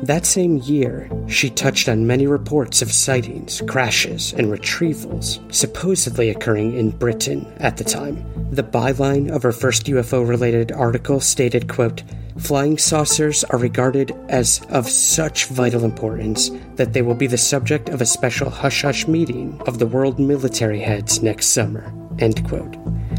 That 0.07 0.25
same 0.25 0.59
year, 0.59 1.11
she 1.27 1.51
touched 1.51 1.89
on 1.89 2.07
many 2.07 2.29
reports 2.29 2.81
of 2.81 2.93
sightings, 2.93 3.61
crashes, 3.67 4.33
and 4.35 4.47
retrievals 4.47 5.41
supposedly 5.53 6.31
occurring 6.31 6.77
in 6.79 6.91
Britain 6.91 7.45
at 7.57 7.77
the 7.77 7.83
time. 7.83 8.25
The 8.53 8.63
byline 8.63 9.29
of 9.35 9.43
her 9.43 9.51
first 9.51 9.87
UFO 9.87 10.25
related 10.27 10.71
article 10.71 11.19
stated, 11.19 11.67
quote, 11.69 12.05
Flying 12.39 12.79
saucers 12.79 13.43
are 13.45 13.59
regarded 13.59 14.15
as 14.29 14.65
of 14.69 14.89
such 14.89 15.47
vital 15.47 15.85
importance 15.85 16.53
that 16.77 16.93
they 16.93 17.03
will 17.03 17.17
be 17.17 17.27
the 17.27 17.37
subject 17.37 17.89
of 17.89 18.01
a 18.01 18.07
special 18.07 18.49
hush 18.49 18.83
hush 18.83 19.09
meeting 19.09 19.61
of 19.67 19.81
the 19.81 19.89
world 19.89 20.21
military 20.21 20.79
heads 20.79 21.21
next 21.21 21.47
summer. 21.47 21.93
End 22.21 22.47
quote. 22.49 22.77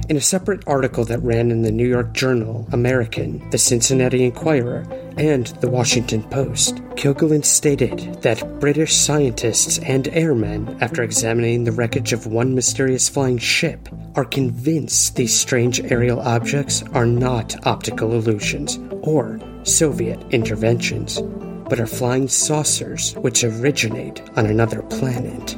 In 0.08 0.16
a 0.16 0.22
separate 0.22 0.64
article 0.68 1.04
that 1.04 1.20
ran 1.20 1.52
in 1.52 1.64
the 1.64 1.72
New 1.72 1.88
York 1.88 2.14
Journal, 2.14 2.66
American, 2.72 3.50
the 3.50 3.58
Cincinnati 3.58 4.24
Enquirer, 4.24 4.86
and 5.18 5.48
the 5.62 5.70
Washington 5.70 6.24
Post, 6.24 6.76
Kilgallen 6.96 7.44
stated 7.44 8.22
that 8.22 8.60
British 8.60 8.94
scientists 8.94 9.80
and 9.80 10.08
airmen, 10.10 10.78
after 10.82 11.04
examining 11.04 11.64
the 11.64 11.72
wreckage 11.72 12.14
of 12.14 12.28
one 12.28 12.56
mysterious 12.56 13.10
flying 13.10 13.38
ship, 13.38 13.90
are 14.16 14.26
convinced 14.26 15.16
these 15.16 15.38
strange 15.38 15.80
aerial 15.92 16.20
objects 16.20 16.84
are 16.94 17.06
not 17.06 17.66
optical 17.66 18.14
illusions 18.14 18.80
or 19.02 19.40
Soviet 19.64 20.20
interventions, 20.32 21.22
but 21.70 21.80
are 21.80 21.88
flying 21.88 22.28
saucers 22.28 23.14
which 23.16 23.44
originate 23.44 24.22
on 24.38 24.46
another 24.46 24.82
planet. 24.84 25.58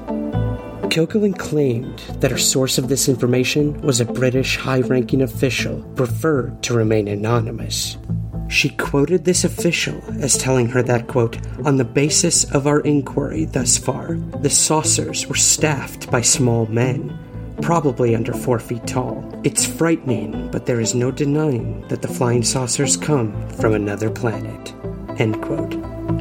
Kilgallen 0.90 1.38
claimed 1.38 2.00
that 2.20 2.32
her 2.32 2.38
source 2.38 2.80
of 2.80 2.88
this 2.88 3.08
information 3.08 3.80
was 3.82 4.02
a 4.02 4.06
British 4.06 4.58
high 4.58 4.82
ranking 4.82 5.22
official 5.22 5.84
preferred 5.96 6.64
to 6.64 6.74
remain 6.74 7.08
anonymous. 7.08 7.98
She 8.50 8.70
quoted 8.70 9.24
this 9.24 9.44
official 9.44 10.04
as 10.20 10.36
telling 10.38 10.70
her 10.70 10.82
that, 10.84 11.08
quote, 11.08 11.38
on 11.66 11.78
the 11.78 11.86
basis 11.86 12.44
of 12.52 12.66
our 12.66 12.80
inquiry 12.82 13.46
thus 13.46 13.78
far, 13.78 14.16
the 14.42 14.50
saucers 14.50 15.28
were 15.28 15.36
staffed 15.36 16.10
by 16.10 16.22
small 16.22 16.66
men, 16.66 17.18
probably 17.62 18.16
under 18.16 18.34
four 18.34 18.60
feet 18.60 18.88
tall. 18.88 19.24
It's 19.44 19.66
frightening, 19.66 20.50
but 20.52 20.66
there 20.66 20.80
is 20.80 20.96
no 20.96 21.12
denying 21.12 21.88
that 21.90 22.02
the 22.02 22.08
flying 22.08 22.44
saucers 22.44 22.98
come 22.98 23.48
from 23.50 23.74
another 23.74 24.10
planet. 24.10 24.74
End 25.20 25.42
quote. 25.44 25.76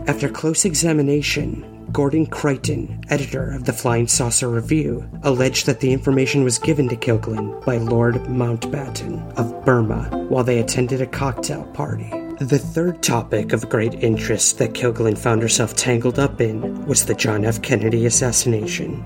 After 0.07 0.29
close 0.29 0.67
examination, 0.67 1.78
Gordon 1.93 2.27
Creighton, 2.27 3.03
editor 3.09 3.51
of 3.51 3.65
the 3.65 3.73
Flying 3.73 4.07
Saucer 4.07 4.49
Review, 4.49 5.09
alleged 5.23 5.67
that 5.67 5.81
the 5.81 5.93
information 5.93 6.45
was 6.45 6.59
given 6.59 6.89
to 6.89 6.97
Kilgallen 6.97 7.65
by 7.65 7.79
Lord 7.79 8.17
Mountbatten 8.27 9.35
of 9.39 9.65
Burma 9.65 10.27
while 10.29 10.45
they 10.45 10.59
attended 10.59 11.01
a 11.01 11.07
cocktail 11.07 11.65
party. 11.73 12.11
The 12.41 12.59
third 12.59 13.03
topic 13.03 13.53
of 13.53 13.69
great 13.69 13.95
interest 13.95 14.59
that 14.59 14.75
Kilgallen 14.75 15.17
found 15.17 15.43
herself 15.43 15.75
tangled 15.75 16.19
up 16.19 16.41
in 16.41 16.87
was 16.87 17.07
the 17.07 17.15
John 17.15 17.45
F. 17.45 17.63
Kennedy 17.63 18.07
assassination. 18.07 19.03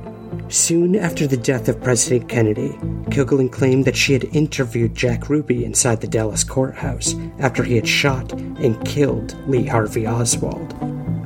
Soon 0.49 0.97
after 0.97 1.27
the 1.27 1.37
death 1.37 1.69
of 1.69 1.81
President 1.83 2.29
Kennedy, 2.29 2.71
Kilgallen 3.11 3.51
claimed 3.51 3.85
that 3.85 3.97
she 3.97 4.12
had 4.12 4.25
interviewed 4.37 4.95
Jack 4.95 5.31
Ruby 5.31 5.65
inside 5.65 6.01
the 6.01 6.09
Dallas 6.09 6.45
courthouse 6.45 7.15
after 7.39 7.62
he 7.62 7.77
had 7.77 7.89
shot 7.89 8.33
and 8.33 8.85
killed 8.85 9.37
Lee 9.49 9.67
Harvey 9.67 10.07
Oswald. 10.07 10.75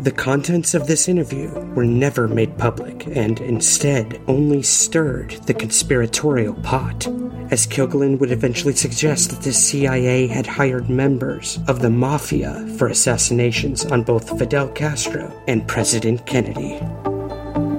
The 0.06 0.12
contents 0.12 0.72
of 0.74 0.86
this 0.86 1.08
interview 1.08 1.50
were 1.74 1.84
never 1.84 2.28
made 2.28 2.56
public 2.58 3.08
and 3.08 3.40
instead 3.40 4.20
only 4.28 4.62
stirred 4.62 5.32
the 5.46 5.52
conspiratorial 5.52 6.54
pot, 6.62 7.08
as 7.50 7.66
Kilgallen 7.66 8.20
would 8.20 8.30
eventually 8.30 8.76
suggest 8.76 9.30
that 9.30 9.42
the 9.42 9.52
CIA 9.52 10.28
had 10.28 10.46
hired 10.46 10.88
members 10.88 11.58
of 11.66 11.82
the 11.82 11.90
Mafia 11.90 12.64
for 12.78 12.86
assassinations 12.86 13.84
on 13.84 14.04
both 14.04 14.38
Fidel 14.38 14.68
Castro 14.68 15.42
and 15.48 15.66
President 15.66 16.24
Kennedy. 16.24 16.78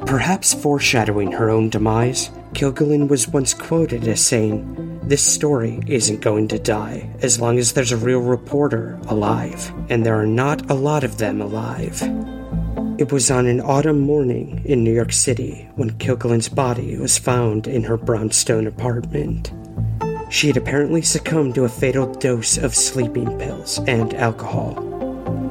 Perhaps 0.06 0.54
foreshadowing 0.54 1.32
her 1.32 1.50
own 1.50 1.70
demise, 1.70 2.30
Kilgallen 2.52 3.08
was 3.08 3.30
once 3.30 3.54
quoted 3.54 4.06
as 4.06 4.20
saying, 4.20 4.87
This 5.08 5.24
story 5.24 5.80
isn't 5.88 6.20
going 6.20 6.50
to 6.50 6.60
die 6.60 7.10
as 7.22 7.40
long 7.40 7.60
as 7.60 7.72
there's 7.72 7.94
a 7.94 7.98
real 7.98 8.20
reporter 8.20 9.00
alive, 9.08 9.72
and 9.88 10.06
there 10.06 10.20
are 10.20 10.28
not 10.28 10.70
a 10.70 10.74
lot 10.74 11.06
of 11.06 11.18
them 11.18 11.40
alive. 11.40 12.04
It 13.00 13.10
was 13.10 13.32
on 13.32 13.46
an 13.46 13.62
autumn 13.62 14.02
morning 14.02 14.62
in 14.66 14.84
New 14.84 14.94
York 14.94 15.14
City 15.14 15.70
when 15.76 15.92
Kilgallen's 15.92 16.50
body 16.50 16.98
was 16.98 17.18
found 17.18 17.68
in 17.68 17.84
her 17.84 17.96
brownstone 17.96 18.68
apartment. 18.68 19.54
she 20.30 20.48
had 20.48 20.58
apparently 20.58 21.02
succumbed 21.02 21.56
to 21.56 21.64
a 21.64 21.70
fatal 21.70 22.14
dose 22.16 22.58
of 22.58 22.76
sleeping 22.76 23.40
pills 23.40 23.80
and 23.88 24.14
alcohol. 24.14 24.87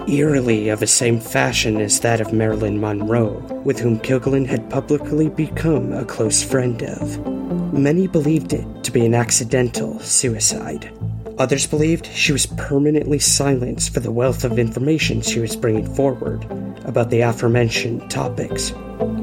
Eerily 0.09 0.69
of 0.69 0.79
the 0.79 0.87
same 0.87 1.19
fashion 1.19 1.81
as 1.81 1.99
that 2.01 2.21
of 2.21 2.33
Marilyn 2.33 2.81
Monroe, 2.81 3.39
with 3.65 3.81
whom 3.81 3.99
Kilgallen 3.99 4.47
had 4.47 4.71
publicly 4.71 5.29
become 5.29 5.93
a 5.93 6.05
close 6.05 6.45
friend 6.45 6.81
of. 6.83 7.27
Many 7.73 8.07
believed 8.07 8.53
it 8.53 8.85
to 8.85 8.93
be 8.93 9.05
an 9.05 9.15
accidental 9.15 9.99
suicide. 9.99 10.93
Others 11.39 11.67
believed 11.67 12.07
she 12.07 12.31
was 12.31 12.47
permanently 12.47 13.19
silenced 13.19 13.93
for 13.93 13.99
the 13.99 14.13
wealth 14.13 14.45
of 14.45 14.61
information 14.61 15.23
she 15.23 15.41
was 15.41 15.57
bringing 15.57 15.93
forward 15.95 16.45
about 16.85 17.11
the 17.11 17.23
aforementioned 17.23 18.09
topics. 18.09 18.73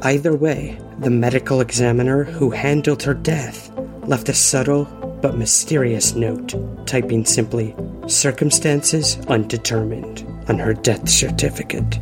Either 0.02 0.36
way, 0.36 0.78
the 1.00 1.10
medical 1.10 1.62
examiner 1.62 2.26
who 2.26 2.50
handled 2.50 3.02
her 3.04 3.14
death 3.14 3.72
left 4.06 4.28
a 4.28 4.34
subtle 4.34 4.84
but 5.22 5.38
mysterious 5.38 6.14
note, 6.14 6.54
typing 6.86 7.24
simply, 7.24 7.74
circumstances 8.08 9.18
undetermined, 9.28 10.28
on 10.50 10.60
her 10.60 10.74
death 10.74 11.08
certificate. 11.08 12.00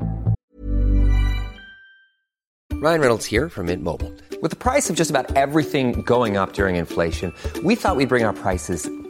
Ryan 2.74 3.01
Reynolds 3.01 3.25
here 3.27 3.48
from 3.48 3.67
Mint 3.67 3.83
Mobile. 3.83 4.12
With 4.41 4.50
the 4.50 4.57
price 4.57 4.89
of 4.89 4.95
just 4.95 5.12
about 5.12 5.36
everything 5.36 6.01
going 6.01 6.36
up 6.36 6.53
during 6.53 6.77
inflation, 6.77 7.31
we 7.63 7.75
thought 7.75 7.95
we'd 7.95 8.10
bring 8.10 8.24
our 8.24 8.33
prices 8.33 8.89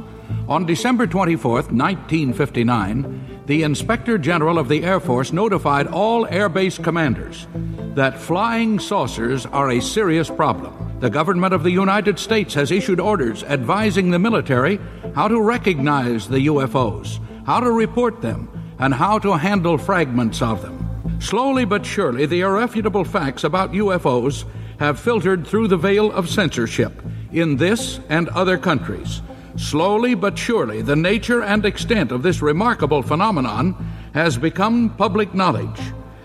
On 0.49 0.67
December 0.67 1.07
24, 1.07 1.53
1959, 1.53 3.43
the 3.47 3.63
Inspector 3.63 4.17
General 4.19 4.59
of 4.59 4.69
the 4.69 4.85
Air 4.85 5.01
Force 5.01 5.33
notified 5.33 5.87
all 5.87 6.27
Air 6.27 6.49
Base 6.49 6.79
commanders 6.79 7.47
that 7.95 8.19
flying 8.19 8.79
saucers 8.79 9.47
are 9.47 9.71
a 9.71 9.81
serious 9.81 10.31
problem. 10.31 10.99
The 11.01 11.11
government 11.11 11.53
of 11.53 11.63
the 11.63 11.71
United 11.71 12.19
States 12.19 12.55
has 12.55 12.71
issued 12.71 13.01
orders 13.01 13.43
advising 13.45 14.11
the 14.11 14.19
military 14.19 14.79
how 15.15 15.29
to 15.29 15.41
recognize 15.41 16.29
the 16.29 16.47
UFOs, 16.47 17.19
how 17.45 17.61
to 17.61 17.71
report 17.71 18.23
them, 18.23 18.49
and 18.79 18.95
how 18.95 19.19
to 19.19 19.37
handle 19.37 19.79
fragments 19.79 20.41
of 20.41 20.63
them. 20.63 21.19
Slowly 21.21 21.65
but 21.65 21.85
surely, 21.85 22.27
the 22.27 22.41
irrefutable 22.41 23.05
facts 23.05 23.45
about 23.45 23.73
UFOs 23.73 24.45
have 24.79 24.99
filtered 24.99 25.47
through 25.47 25.69
the 25.69 25.77
veil 25.77 26.11
of 26.11 26.29
censorship 26.29 27.03
in 27.33 27.57
this 27.57 28.01
and 28.09 28.29
other 28.31 28.59
countries. 28.59 29.23
Slowly 29.57 30.15
but 30.15 30.39
surely, 30.39 30.83
the 30.83 30.97
nature 30.97 31.43
and 31.43 31.65
extent 31.65 32.11
of 32.11 32.23
this 32.23 32.41
remarkable 32.41 33.03
phenomenon 33.03 33.75
has 34.15 34.39
become 34.39 34.91
public 34.97 35.35
knowledge. 35.35 35.81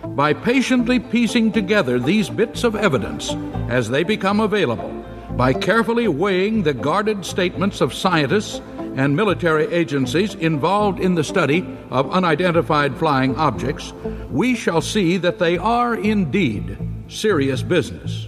By 0.06 0.34
patiently 0.34 1.00
piecing 1.00 1.52
together 1.52 2.00
these 2.00 2.30
bits 2.30 2.64
of 2.64 2.76
evidence 2.76 3.36
as 3.70 3.90
they 3.90 4.04
become 4.04 4.40
available, 4.40 5.06
by 5.32 5.54
carefully 5.54 6.08
weighing 6.08 6.64
the 6.64 6.74
guarded 6.74 7.26
statements 7.26 7.82
of 7.82 7.94
scientists 7.94 8.62
and 8.96 9.16
military 9.16 9.72
agencies 9.72 10.34
involved 10.36 11.00
in 11.00 11.14
the 11.14 11.24
study 11.24 11.78
of 11.92 12.10
unidentified 12.12 12.98
flying 12.98 13.36
objects, 13.36 13.94
we 14.32 14.56
shall 14.56 14.82
see 14.82 15.18
that 15.18 15.38
they 15.38 15.58
are 15.58 15.96
indeed 15.96 16.78
serious 17.08 17.62
business. 17.62 18.28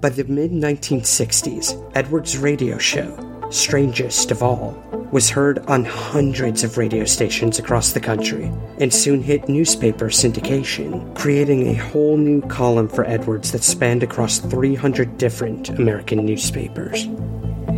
By 0.00 0.08
the 0.08 0.24
mid 0.24 0.50
1960s, 0.50 1.92
Edwards' 1.94 2.36
radio 2.36 2.78
show, 2.78 3.25
Strangest 3.50 4.30
of 4.30 4.42
All, 4.42 4.72
was 5.12 5.30
heard 5.30 5.60
on 5.66 5.84
hundreds 5.84 6.64
of 6.64 6.78
radio 6.78 7.04
stations 7.04 7.58
across 7.58 7.92
the 7.92 8.00
country 8.00 8.50
and 8.78 8.92
soon 8.92 9.22
hit 9.22 9.48
newspaper 9.48 10.06
syndication, 10.06 11.14
creating 11.14 11.68
a 11.68 11.74
whole 11.74 12.16
new 12.16 12.42
column 12.42 12.88
for 12.88 13.04
Edwards 13.04 13.52
that 13.52 13.62
spanned 13.62 14.02
across 14.02 14.38
300 14.38 15.16
different 15.16 15.68
American 15.70 16.24
newspapers. 16.26 17.08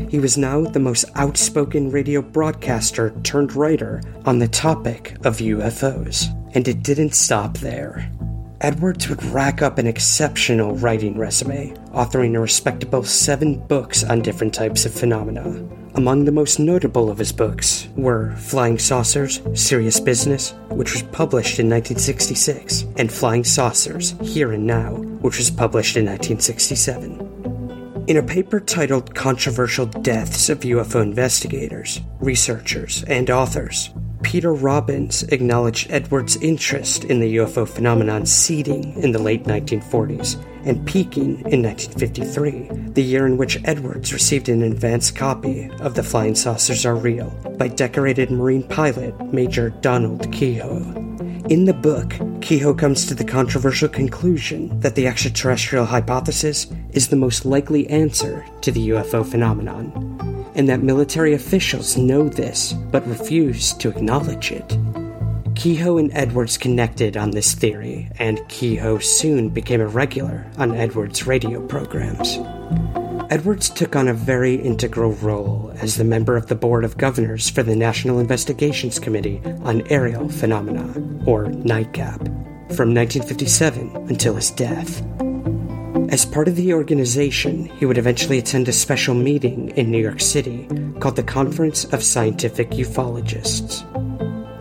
He 0.09 0.19
was 0.19 0.39
now 0.39 0.63
the 0.63 0.81
most 0.81 1.05
outspoken 1.17 1.91
radio 1.91 2.23
broadcaster 2.23 3.11
turned 3.23 3.55
writer 3.55 4.01
on 4.25 4.39
the 4.39 4.49
topic 4.49 5.17
of 5.25 5.37
UFOs. 5.37 6.35
And 6.55 6.67
it 6.67 6.83
didn't 6.83 7.15
stop 7.15 7.59
there. 7.59 8.11
Edwards 8.61 9.09
would 9.09 9.23
rack 9.27 9.62
up 9.62 9.79
an 9.79 9.87
exceptional 9.87 10.75
writing 10.77 11.16
resume, 11.16 11.73
authoring 11.92 12.35
a 12.35 12.40
respectable 12.40 13.05
seven 13.05 13.55
books 13.68 14.03
on 14.03 14.21
different 14.21 14.53
types 14.53 14.85
of 14.85 14.92
phenomena. 14.92 15.64
Among 15.94 16.25
the 16.25 16.33
most 16.33 16.59
notable 16.59 17.09
of 17.09 17.18
his 17.18 17.31
books 17.31 17.87
were 17.94 18.35
Flying 18.37 18.81
Saucers, 18.81 19.40
Serious 19.55 20.01
Business, 20.01 20.55
which 20.71 20.92
was 20.92 21.03
published 21.03 21.61
in 21.61 21.71
1966, 21.71 22.85
and 22.97 23.12
Flying 23.12 23.44
Saucers, 23.44 24.16
Here 24.23 24.51
and 24.51 24.66
Now, 24.66 24.94
which 24.97 25.38
was 25.38 25.51
published 25.51 25.97
in 25.97 26.07
1967. 26.07 28.05
In 28.09 28.16
a 28.16 28.23
paper 28.25 28.59
titled 28.59 29.14
Controversial 29.14 29.87
Deaths 29.87 30.49
of 30.49 30.61
UFO 30.61 31.01
Investigators, 31.01 32.01
Researchers, 32.18 33.05
and 33.05 33.31
Authors, 33.31 33.90
Peter 34.23 34.53
Robbins 34.53 35.23
acknowledged 35.25 35.91
Edwards' 35.91 36.37
interest 36.37 37.05
in 37.05 37.21
the 37.21 37.37
UFO 37.37 37.69
phenomenon 37.69 38.27
seeding 38.27 38.95
in 39.03 39.13
the 39.13 39.19
late 39.19 39.45
1940s 39.45 40.43
and 40.65 40.87
peaking 40.87 41.41
in 41.51 41.63
1953, 41.63 42.93
the 42.93 43.03
year 43.03 43.27
in 43.27 43.37
which 43.37 43.61
Edwards 43.65 44.13
received 44.13 44.49
an 44.49 44.63
advance 44.63 45.11
copy 45.11 45.71
of 45.81 45.95
The 45.95 46.03
Flying 46.03 46.35
Saucers 46.35 46.85
Are 46.85 46.97
Real 46.97 47.31
by 47.59 47.69
decorated 47.69 48.31
Marine 48.31 48.65
pilot 48.65 49.33
Major 49.33 49.71
Donald 49.71 50.31
Keyhoe. 50.33 51.09
In 51.49 51.65
the 51.65 51.73
book, 51.73 52.13
Keyhoe 52.43 52.75
comes 52.75 53.07
to 53.07 53.15
the 53.15 53.25
controversial 53.25 53.89
conclusion 53.89 54.79
that 54.81 54.95
the 54.95 55.07
extraterrestrial 55.07 55.87
hypothesis 55.87 56.67
is 56.91 57.09
the 57.09 57.17
most 57.17 57.47
likely 57.47 57.87
answer 57.89 58.45
to 58.61 58.71
the 58.71 58.91
UFO 58.91 59.25
phenomenon, 59.25 60.38
and 60.59 60.68
that 60.68 60.83
military 60.83 61.33
officials 61.33 61.97
know 61.97 62.29
this 62.29 62.75
but 62.90 63.07
refuse 63.07 63.73
to 63.75 63.88
acknowledge 63.88 64.51
it. 64.51 64.77
Keyhoe 65.55 65.97
and 65.97 66.11
Edwards 66.12 66.59
connected 66.59 67.16
on 67.16 67.31
this 67.31 67.55
theory, 67.55 68.09
and 68.18 68.47
Keyhoe 68.49 68.99
soon 68.99 69.49
became 69.49 69.81
a 69.81 69.88
regular 69.88 70.47
on 70.57 70.77
Edwards' 70.77 71.27
radio 71.27 71.64
programs. 71.66 72.38
Edwards 73.31 73.68
took 73.68 73.97
on 73.97 74.09
a 74.09 74.14
very 74.14 74.55
integral 74.55 75.12
role 75.14 75.73
as 75.81 75.97
the 75.97 76.05
member 76.05 76.37
of 76.37 76.47
the 76.47 76.55
Board 76.55 76.85
of 76.85 76.97
Governors 76.97 77.51
for 77.51 77.62
the 77.62 77.77
National 77.77 78.21
Investigations 78.21 78.99
Committee 78.99 79.40
on 79.62 79.87
Aerial 79.90 80.29
Phenomena, 80.29 80.87
or 81.27 81.47
NICAP, 81.47 82.18
from 82.75 82.94
1957 82.94 83.97
until 84.09 84.35
his 84.37 84.51
death. 84.53 85.03
As 86.09 86.25
part 86.25 86.49
of 86.49 86.57
the 86.57 86.73
organization, 86.73 87.66
he 87.66 87.85
would 87.85 87.99
eventually 87.99 88.38
attend 88.38 88.66
a 88.66 88.73
special 88.73 89.14
meeting 89.14 89.68
in 89.77 89.90
New 89.90 89.99
York 89.99 90.23
City 90.23 90.66
called 91.01 91.16
the 91.16 91.23
Conference 91.23 91.85
of 91.92 92.03
Scientific 92.03 92.71
Ufologists. 92.71 93.85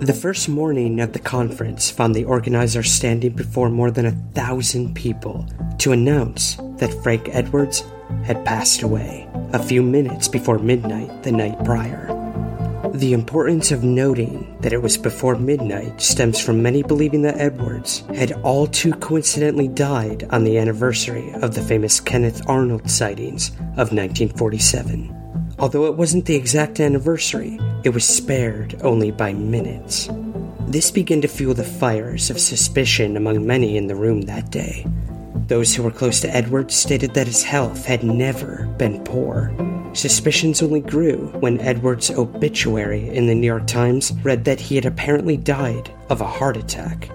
The 0.01 0.13
first 0.13 0.49
morning 0.49 0.99
of 0.99 1.13
the 1.13 1.19
conference 1.19 1.89
found 1.89 2.13
the 2.13 2.25
organizers 2.25 2.91
standing 2.91 3.31
before 3.31 3.69
more 3.69 3.91
than 3.91 4.07
a 4.07 4.19
thousand 4.33 4.93
people 4.93 5.47
to 5.79 5.93
announce 5.93 6.57
that 6.79 7.01
Frank 7.01 7.29
Edwards 7.31 7.81
had 8.23 8.43
passed 8.43 8.81
away 8.81 9.25
a 9.53 9.63
few 9.63 9.81
minutes 9.81 10.27
before 10.27 10.59
midnight 10.59 11.23
the 11.23 11.31
night 11.31 11.63
prior. 11.63 12.16
The 12.93 13.13
importance 13.13 13.71
of 13.71 13.83
noting 13.83 14.57
that 14.61 14.73
it 14.73 14.81
was 14.81 14.97
before 14.97 15.35
midnight 15.35 16.01
stems 16.01 16.39
from 16.39 16.63
many 16.63 16.83
believing 16.83 17.21
that 17.23 17.39
Edwards 17.39 18.03
had 18.15 18.31
all 18.43 18.67
too 18.67 18.93
coincidentally 18.93 19.67
died 19.67 20.25
on 20.29 20.43
the 20.43 20.57
anniversary 20.57 21.31
of 21.41 21.53
the 21.53 21.61
famous 21.61 21.99
Kenneth 21.99 22.41
Arnold 22.47 22.89
sightings 22.89 23.49
of 23.75 23.91
1947. 23.93 25.13
Although 25.59 25.85
it 25.85 25.95
wasn't 25.95 26.25
the 26.25 26.35
exact 26.35 26.79
anniversary, 26.79 27.59
it 27.83 27.89
was 27.89 28.05
spared 28.05 28.79
only 28.81 29.11
by 29.11 29.33
minutes. 29.33 30.09
This 30.67 30.91
began 30.91 31.21
to 31.21 31.27
fuel 31.27 31.53
the 31.53 31.63
fires 31.63 32.29
of 32.29 32.39
suspicion 32.39 33.17
among 33.17 33.45
many 33.45 33.77
in 33.77 33.87
the 33.87 33.95
room 33.95 34.21
that 34.21 34.49
day. 34.49 34.85
Those 35.47 35.73
who 35.73 35.83
were 35.83 35.91
close 35.91 36.19
to 36.21 36.35
Edwards 36.35 36.75
stated 36.75 37.13
that 37.13 37.27
his 37.27 37.43
health 37.43 37.85
had 37.85 38.03
never 38.03 38.67
been 38.77 39.01
poor. 39.05 39.53
Suspicions 39.93 40.61
only 40.61 40.81
grew 40.81 41.27
when 41.39 41.61
Edwards' 41.61 42.11
obituary 42.11 43.07
in 43.07 43.27
the 43.27 43.33
New 43.33 43.47
York 43.47 43.65
Times 43.65 44.11
read 44.23 44.43
that 44.43 44.59
he 44.59 44.75
had 44.75 44.85
apparently 44.85 45.37
died 45.37 45.89
of 46.09 46.19
a 46.19 46.27
heart 46.27 46.57
attack. 46.57 47.09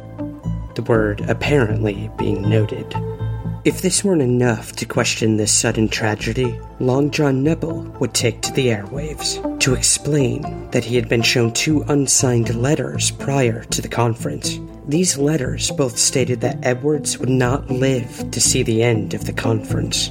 The 0.75 0.83
word 0.89 1.21
apparently 1.29 2.11
being 2.17 2.49
noted. 2.49 2.95
If 3.65 3.81
this 3.81 4.03
weren't 4.03 4.23
enough 4.23 4.73
to 4.73 4.85
question 4.85 5.37
this 5.37 5.57
sudden 5.57 5.89
tragedy, 5.89 6.59
Long 6.81 7.13
John 7.13 7.45
Nebel 7.45 7.83
would 8.01 8.13
take 8.13 8.41
to 8.43 8.53
the 8.53 8.67
airwaves 8.67 9.39
to 9.61 9.75
explain 9.75 10.69
that 10.73 10.83
he 10.83 10.97
had 10.97 11.09
been 11.09 11.23
shown 11.23 11.53
two 11.53 11.83
unsigned 11.83 12.53
letters 12.57 13.13
prior 13.13 13.63
to 13.67 13.81
the 13.81 13.89
conference. 13.89 14.59
These 14.89 15.17
letters 15.17 15.71
both 15.71 15.97
stated 15.97 16.41
that 16.41 16.59
Edwards 16.65 17.19
would 17.19 17.29
not 17.29 17.71
live 17.71 18.29
to 18.33 18.41
see 18.41 18.65
the 18.65 18.83
end 18.83 19.15
of 19.15 19.27
the 19.27 19.33
conference. 19.33 20.11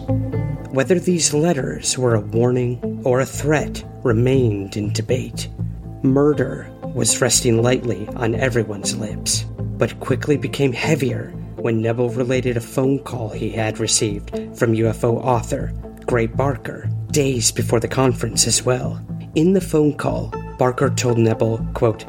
Whether 0.70 0.98
these 0.98 1.34
letters 1.34 1.98
were 1.98 2.16
a 2.16 2.22
warning 2.22 3.02
or 3.04 3.20
a 3.20 3.26
threat 3.26 3.84
remained 4.02 4.78
in 4.78 4.94
debate. 4.94 5.50
Murder 6.04 6.72
was 6.96 7.20
resting 7.20 7.62
lightly 7.62 8.08
on 8.16 8.34
everyone's 8.34 8.96
lips, 8.96 9.42
but 9.60 10.00
quickly 10.00 10.38
became 10.38 10.72
heavier 10.72 11.34
when 11.62 11.82
Nebel 11.82 12.10
related 12.10 12.58
a 12.58 12.62
phone 12.62 13.00
call 13.00 13.30
he 13.30 13.50
had 13.50 13.80
received 13.80 14.32
from 14.58 14.74
UFO 14.74 15.24
author 15.24 15.72
Gray 16.06 16.28
Barker 16.28 16.90
days 17.12 17.52
before 17.52 17.80
the 17.80 17.88
conference 17.88 18.48
as 18.48 18.64
well. 18.64 19.04
In 19.36 19.54
the 19.54 19.62
phone 19.62 19.94
call, 19.94 20.34
Barker 20.58 20.90
told 20.90 21.18
Nebel, 21.18 21.66
quote, 21.74 22.06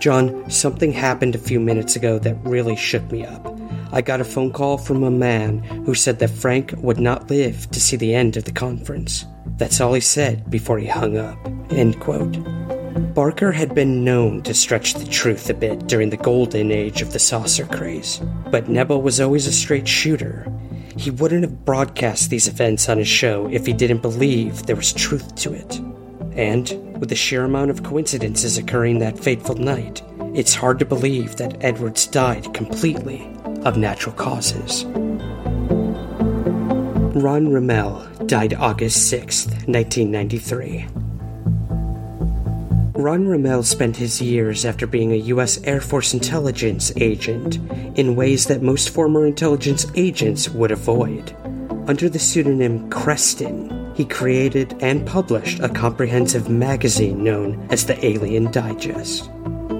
John, 0.00 0.50
something 0.50 0.92
happened 0.92 1.34
a 1.34 1.38
few 1.38 1.58
minutes 1.58 1.96
ago 1.96 2.18
that 2.18 2.36
really 2.44 2.76
shook 2.76 3.10
me 3.10 3.24
up. 3.24 3.58
I 3.90 4.02
got 4.02 4.20
a 4.20 4.24
phone 4.24 4.52
call 4.52 4.78
from 4.78 5.02
a 5.02 5.10
man 5.10 5.60
who 5.60 5.94
said 5.94 6.18
that 6.18 6.30
Frank 6.30 6.74
would 6.76 7.00
not 7.00 7.30
live 7.30 7.70
to 7.70 7.80
see 7.80 7.96
the 7.96 8.14
end 8.14 8.36
of 8.36 8.44
the 8.44 8.52
conference. 8.52 9.24
That's 9.56 9.80
all 9.80 9.94
he 9.94 10.00
said 10.00 10.50
before 10.50 10.78
he 10.78 10.86
hung 10.86 11.16
up. 11.16 11.38
End 11.70 11.98
quote. 12.00 12.36
Barker 12.98 13.52
had 13.52 13.76
been 13.76 14.02
known 14.02 14.42
to 14.42 14.52
stretch 14.52 14.94
the 14.94 15.06
truth 15.06 15.48
a 15.48 15.54
bit 15.54 15.86
during 15.86 16.10
the 16.10 16.16
golden 16.16 16.72
age 16.72 17.00
of 17.00 17.12
the 17.12 17.20
saucer 17.20 17.64
craze, 17.64 18.20
but 18.50 18.68
Nebel 18.68 19.02
was 19.02 19.20
always 19.20 19.46
a 19.46 19.52
straight 19.52 19.86
shooter. 19.86 20.50
He 20.96 21.10
wouldn't 21.10 21.42
have 21.42 21.64
broadcast 21.64 22.28
these 22.28 22.48
events 22.48 22.88
on 22.88 22.98
his 22.98 23.06
show 23.06 23.48
if 23.52 23.66
he 23.66 23.72
didn't 23.72 24.02
believe 24.02 24.64
there 24.64 24.74
was 24.74 24.92
truth 24.92 25.36
to 25.36 25.52
it. 25.52 25.78
And, 26.36 26.98
with 26.98 27.08
the 27.08 27.14
sheer 27.14 27.44
amount 27.44 27.70
of 27.70 27.84
coincidences 27.84 28.58
occurring 28.58 28.98
that 28.98 29.18
fateful 29.18 29.54
night, 29.54 30.02
it's 30.34 30.54
hard 30.54 30.80
to 30.80 30.84
believe 30.84 31.36
that 31.36 31.62
Edwards 31.64 32.06
died 32.06 32.52
completely 32.52 33.30
of 33.64 33.76
natural 33.76 34.14
causes. 34.16 34.84
Ron 37.14 37.52
Rummel 37.52 38.26
died 38.26 38.54
August 38.54 39.08
6, 39.08 39.46
1993. 39.46 41.07
Ron 42.98 43.28
Rummel 43.28 43.62
spent 43.62 43.96
his 43.96 44.20
years 44.20 44.64
after 44.64 44.84
being 44.84 45.12
a 45.12 45.26
U.S. 45.30 45.62
Air 45.62 45.80
Force 45.80 46.14
intelligence 46.14 46.90
agent 46.96 47.54
in 47.96 48.16
ways 48.16 48.46
that 48.46 48.60
most 48.60 48.90
former 48.90 49.24
intelligence 49.24 49.86
agents 49.94 50.48
would 50.48 50.72
avoid. 50.72 51.32
Under 51.86 52.08
the 52.08 52.18
pseudonym 52.18 52.90
Creston, 52.90 53.94
he 53.94 54.04
created 54.04 54.74
and 54.80 55.06
published 55.06 55.60
a 55.60 55.68
comprehensive 55.68 56.50
magazine 56.50 57.22
known 57.22 57.68
as 57.70 57.86
the 57.86 58.04
Alien 58.04 58.50
Digest. 58.50 59.30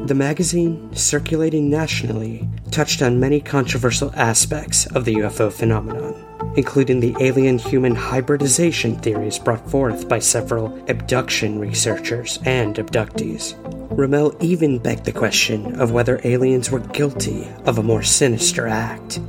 The 0.07 0.15
magazine, 0.15 0.95
circulating 0.95 1.69
nationally, 1.69 2.49
touched 2.71 3.03
on 3.03 3.19
many 3.19 3.41
controversial 3.41 4.13
aspects 4.15 4.87
of 4.95 5.05
the 5.05 5.17
UFO 5.17 5.53
phenomenon 5.53 6.28
including 6.57 7.01
the 7.01 7.15
alien 7.21 7.59
human 7.59 7.95
hybridization 7.95 8.97
theories 8.97 9.39
brought 9.39 9.69
forth 9.71 10.09
by 10.09 10.19
several 10.19 10.77
abduction 10.89 11.59
researchers 11.59 12.39
and 12.45 12.77
abductees. 12.77 13.55
Rummel 13.91 14.37
even 14.41 14.79
begged 14.79 15.05
the 15.05 15.13
question 15.13 15.81
of 15.81 15.91
whether 15.91 16.21
aliens 16.25 16.71
were 16.71 16.81
guilty 16.81 17.49
of 17.65 17.79
a 17.79 17.83
more 17.83 18.03
sinister 18.03 18.69
act, 18.69 19.21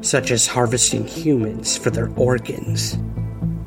such 0.00 0.30
as 0.30 0.46
harvesting 0.46 1.06
humans 1.06 1.76
for 1.76 1.90
their 1.90 2.10
organs. 2.16 2.98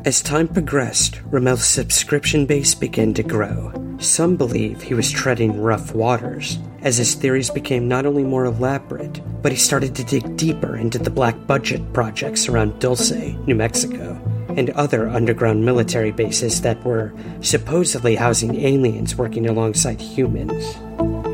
As 0.05 0.21
time 0.21 0.47
progressed, 0.47 1.21
Rummel's 1.25 1.65
subscription 1.65 2.45
base 2.45 2.73
began 2.73 3.13
to 3.15 3.23
grow. 3.23 3.73
Some 3.99 4.37
believe 4.37 4.81
he 4.81 4.93
was 4.93 5.11
treading 5.11 5.59
rough 5.59 5.93
waters, 5.93 6.59
as 6.81 6.97
his 6.97 7.13
theories 7.15 7.49
became 7.49 7.87
not 7.87 8.05
only 8.05 8.23
more 8.23 8.45
elaborate, 8.45 9.19
but 9.47 9.53
he 9.53 9.57
started 9.57 9.95
to 9.95 10.03
dig 10.03 10.35
deeper 10.35 10.75
into 10.75 10.99
the 10.99 11.09
black 11.09 11.47
budget 11.47 11.93
projects 11.93 12.49
around 12.49 12.77
Dulce, 12.81 13.13
New 13.47 13.55
Mexico, 13.55 14.19
and 14.57 14.71
other 14.71 15.07
underground 15.07 15.63
military 15.63 16.11
bases 16.11 16.59
that 16.63 16.83
were 16.83 17.13
supposedly 17.39 18.17
housing 18.17 18.55
aliens 18.55 19.15
working 19.15 19.47
alongside 19.47 20.01
humans. 20.01 20.75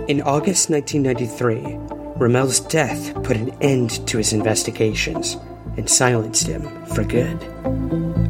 In 0.07 0.21
August 0.21 0.69
1993, 0.69 1.75
Rummel's 2.19 2.59
death 2.59 3.15
put 3.23 3.35
an 3.35 3.49
end 3.63 4.07
to 4.07 4.19
his 4.19 4.31
investigations 4.31 5.35
and 5.75 5.89
silenced 5.89 6.45
him 6.45 6.61
for 6.93 7.03
good. 7.03 7.41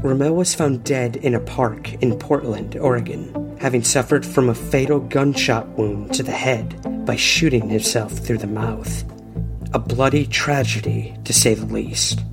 Rummel 0.01 0.33
was 0.33 0.55
found 0.55 0.85
dead 0.85 1.17
in 1.17 1.35
a 1.35 1.41
park 1.41 1.93
in 1.95 2.17
Portland, 2.17 2.77
Oregon, 2.77 3.57
having 3.59 3.83
suffered 3.83 4.25
from 4.25 4.47
a 4.47 4.55
fatal 4.55 5.01
gunshot 5.01 5.67
wound 5.77 6.13
to 6.13 6.23
the 6.23 6.31
head 6.31 7.05
by 7.05 7.17
shooting 7.17 7.67
himself 7.67 8.13
through 8.13 8.37
the 8.37 8.47
mouth. 8.47 9.03
A 9.73 9.79
bloody 9.79 10.27
tragedy, 10.27 11.15
to 11.23 11.33
say 11.33 11.55
the 11.55 11.65
least. 11.65 12.23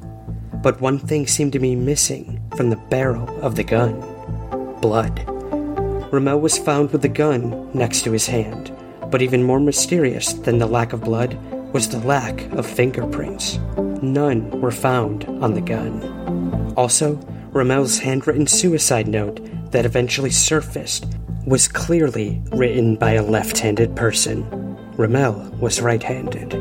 But 0.63 0.81
one 0.83 0.99
thing 0.99 1.27
seemed 1.27 1.55
to 1.55 1.59
be 1.59 1.75
missing 1.75 2.39
from 2.55 2.69
the 2.69 2.77
barrel 2.77 3.31
of 3.41 3.57
the 3.57 3.65
gun 3.65 3.99
blood. 4.83 5.25
Rummel 6.13 6.41
was 6.41 6.59
found 6.59 6.91
with 6.91 7.01
the 7.01 7.09
gun 7.09 7.71
next 7.73 8.03
to 8.03 8.13
his 8.13 8.27
hand, 8.27 8.77
but 9.11 9.23
even 9.23 9.43
more 9.43 9.59
mysterious 9.59 10.35
than 10.35 10.59
the 10.59 10.67
lack 10.67 10.93
of 10.93 11.03
blood 11.03 11.39
was 11.73 11.89
the 11.89 12.01
lack 12.01 12.43
of 12.53 12.67
fingerprints. 12.67 13.59
None 14.03 14.61
were 14.61 14.71
found 14.71 15.25
on 15.43 15.55
the 15.55 15.63
gun. 15.63 16.75
Also, 16.77 17.15
Rummel's 17.53 17.99
handwritten 17.99 18.47
suicide 18.47 19.09
note 19.09 19.41
that 19.73 19.87
eventually 19.87 20.31
surfaced 20.31 21.07
was 21.47 21.69
clearly 21.69 22.43
written 22.53 22.97
by 22.97 23.13
a 23.13 23.23
left 23.23 23.59
handed 23.59 23.97
person. 23.97 24.45
Rummel 24.99 25.51
was 25.59 25.81
right 25.81 26.03
handed. 26.03 26.53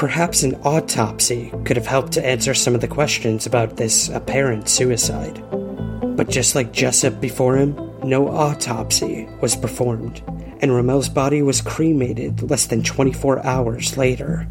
Perhaps 0.00 0.44
an 0.44 0.54
autopsy 0.64 1.52
could 1.66 1.76
have 1.76 1.86
helped 1.86 2.12
to 2.12 2.24
answer 2.24 2.54
some 2.54 2.74
of 2.74 2.80
the 2.80 2.88
questions 2.88 3.44
about 3.44 3.76
this 3.76 4.08
apparent 4.08 4.66
suicide. 4.66 5.44
But 6.16 6.30
just 6.30 6.54
like 6.54 6.72
Jessup 6.72 7.20
before 7.20 7.58
him, 7.58 7.78
no 8.02 8.26
autopsy 8.28 9.28
was 9.42 9.54
performed, 9.54 10.22
and 10.62 10.70
Rummel's 10.70 11.10
body 11.10 11.42
was 11.42 11.60
cremated 11.60 12.48
less 12.48 12.64
than 12.64 12.82
24 12.82 13.44
hours 13.44 13.98
later. 13.98 14.48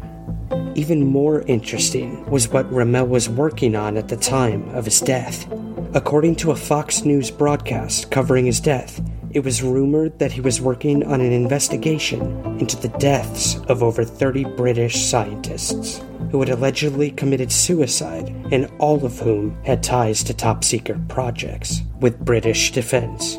Even 0.76 1.04
more 1.04 1.42
interesting 1.42 2.24
was 2.30 2.48
what 2.48 2.72
Rummel 2.72 3.08
was 3.08 3.28
working 3.28 3.74
on 3.74 3.96
at 3.96 4.06
the 4.06 4.16
time 4.16 4.68
of 4.68 4.84
his 4.84 5.00
death. 5.00 5.50
According 5.94 6.36
to 6.36 6.52
a 6.52 6.56
Fox 6.56 7.04
News 7.04 7.28
broadcast 7.28 8.12
covering 8.12 8.46
his 8.46 8.60
death, 8.60 9.00
it 9.32 9.44
was 9.44 9.62
rumored 9.62 10.18
that 10.18 10.32
he 10.32 10.40
was 10.40 10.60
working 10.60 11.04
on 11.06 11.20
an 11.20 11.32
investigation 11.32 12.20
into 12.58 12.76
the 12.76 12.88
deaths 12.98 13.56
of 13.68 13.82
over 13.82 14.04
30 14.04 14.44
British 14.56 15.04
scientists 15.06 16.02
who 16.30 16.40
had 16.40 16.48
allegedly 16.48 17.10
committed 17.12 17.50
suicide, 17.50 18.28
and 18.52 18.70
all 18.78 19.04
of 19.04 19.18
whom 19.18 19.56
had 19.64 19.82
ties 19.82 20.22
to 20.24 20.34
top 20.34 20.62
secret 20.64 21.08
projects 21.08 21.80
with 22.00 22.24
British 22.24 22.72
defense. 22.72 23.38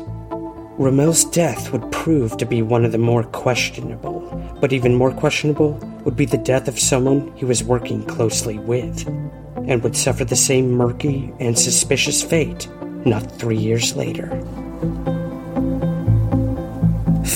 Rummel's 0.78 1.24
death 1.26 1.72
would 1.72 1.92
prove 1.92 2.36
to 2.38 2.46
be 2.46 2.62
one 2.62 2.84
of 2.84 2.92
the 2.92 2.98
more 2.98 3.24
questionable, 3.24 4.20
but 4.60 4.72
even 4.72 4.94
more 4.94 5.12
questionable 5.12 5.72
would 6.04 6.16
be 6.16 6.26
the 6.26 6.38
death 6.38 6.68
of 6.68 6.78
someone 6.78 7.32
he 7.36 7.44
was 7.44 7.62
working 7.62 8.04
closely 8.04 8.58
with, 8.58 9.06
and 9.66 9.82
would 9.82 9.96
suffer 9.96 10.24
the 10.24 10.36
same 10.36 10.70
murky 10.70 11.32
and 11.38 11.58
suspicious 11.58 12.22
fate 12.22 12.68
not 13.04 13.30
three 13.38 13.56
years 13.56 13.96
later. 13.96 14.28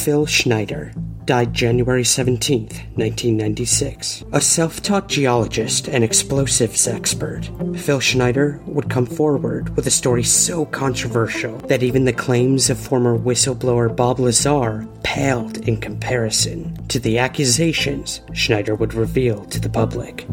Phil 0.04 0.26
Schneider 0.26 0.92
died 1.24 1.52
January 1.52 2.04
17, 2.04 2.60
1996. 2.94 4.24
A 4.32 4.40
self 4.40 4.80
taught 4.80 5.08
geologist 5.08 5.88
and 5.88 6.04
explosives 6.04 6.86
expert, 6.86 7.50
Phil 7.74 7.98
Schneider 7.98 8.60
would 8.66 8.88
come 8.88 9.06
forward 9.06 9.74
with 9.74 9.88
a 9.88 9.90
story 9.90 10.22
so 10.22 10.64
controversial 10.66 11.56
that 11.66 11.82
even 11.82 12.04
the 12.04 12.12
claims 12.12 12.70
of 12.70 12.78
former 12.78 13.18
whistleblower 13.18 13.94
Bob 13.94 14.20
Lazar 14.20 14.86
paled 15.02 15.66
in 15.66 15.80
comparison 15.80 16.76
to 16.86 17.00
the 17.00 17.18
accusations 17.18 18.20
Schneider 18.32 18.76
would 18.76 18.94
reveal 18.94 19.44
to 19.46 19.58
the 19.58 19.70
public. 19.70 20.24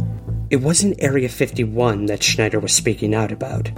It 0.52 0.58
wasn't 0.58 1.02
Area 1.02 1.30
51 1.30 2.06
that 2.08 2.22
Schneider 2.22 2.60
was 2.60 2.74
speaking 2.74 3.16
out 3.16 3.32
about, 3.32 3.72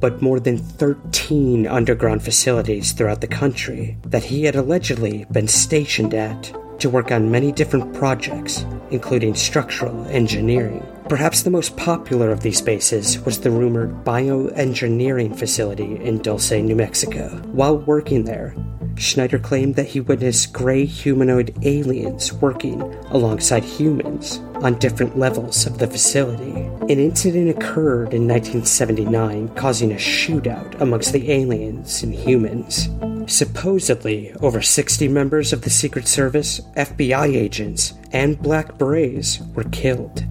but 0.00 0.22
more 0.22 0.40
than 0.40 0.58
13 0.58 1.66
underground 1.66 2.22
facilities 2.22 2.92
throughout 2.92 3.20
the 3.20 3.26
country 3.26 3.96
that 4.06 4.24
he 4.24 4.44
had 4.44 4.56
allegedly 4.56 5.26
been 5.30 5.48
stationed 5.48 6.14
at 6.14 6.52
to 6.80 6.90
work 6.90 7.12
on 7.12 7.30
many 7.30 7.52
different 7.52 7.92
projects, 7.94 8.64
including 8.90 9.34
structural 9.34 10.06
engineering. 10.06 10.84
Perhaps 11.08 11.42
the 11.42 11.50
most 11.50 11.76
popular 11.76 12.30
of 12.30 12.42
these 12.42 12.62
bases 12.62 13.18
was 13.20 13.40
the 13.40 13.50
rumored 13.50 14.04
bioengineering 14.04 15.36
facility 15.36 15.96
in 15.96 16.18
Dulce, 16.18 16.52
New 16.52 16.76
Mexico. 16.76 17.28
While 17.52 17.78
working 17.78 18.24
there, 18.24 18.54
Schneider 19.00 19.38
claimed 19.38 19.76
that 19.76 19.86
he 19.88 20.00
witnessed 20.00 20.52
gray 20.52 20.84
humanoid 20.84 21.56
aliens 21.62 22.34
working 22.34 22.82
alongside 23.08 23.64
humans 23.64 24.40
on 24.56 24.78
different 24.78 25.18
levels 25.18 25.66
of 25.66 25.78
the 25.78 25.86
facility. 25.86 26.52
An 26.52 26.98
incident 26.98 27.48
occurred 27.48 28.12
in 28.12 28.28
1979, 28.28 29.48
causing 29.54 29.92
a 29.92 29.96
shootout 29.96 30.78
amongst 30.82 31.14
the 31.14 31.32
aliens 31.32 32.02
and 32.02 32.14
humans. 32.14 32.90
Supposedly, 33.26 34.34
over 34.42 34.60
60 34.60 35.08
members 35.08 35.54
of 35.54 35.62
the 35.62 35.70
Secret 35.70 36.06
Service, 36.06 36.60
FBI 36.76 37.34
agents, 37.34 37.94
and 38.12 38.40
Black 38.42 38.76
Berets 38.76 39.40
were 39.54 39.64
killed. 39.64 40.26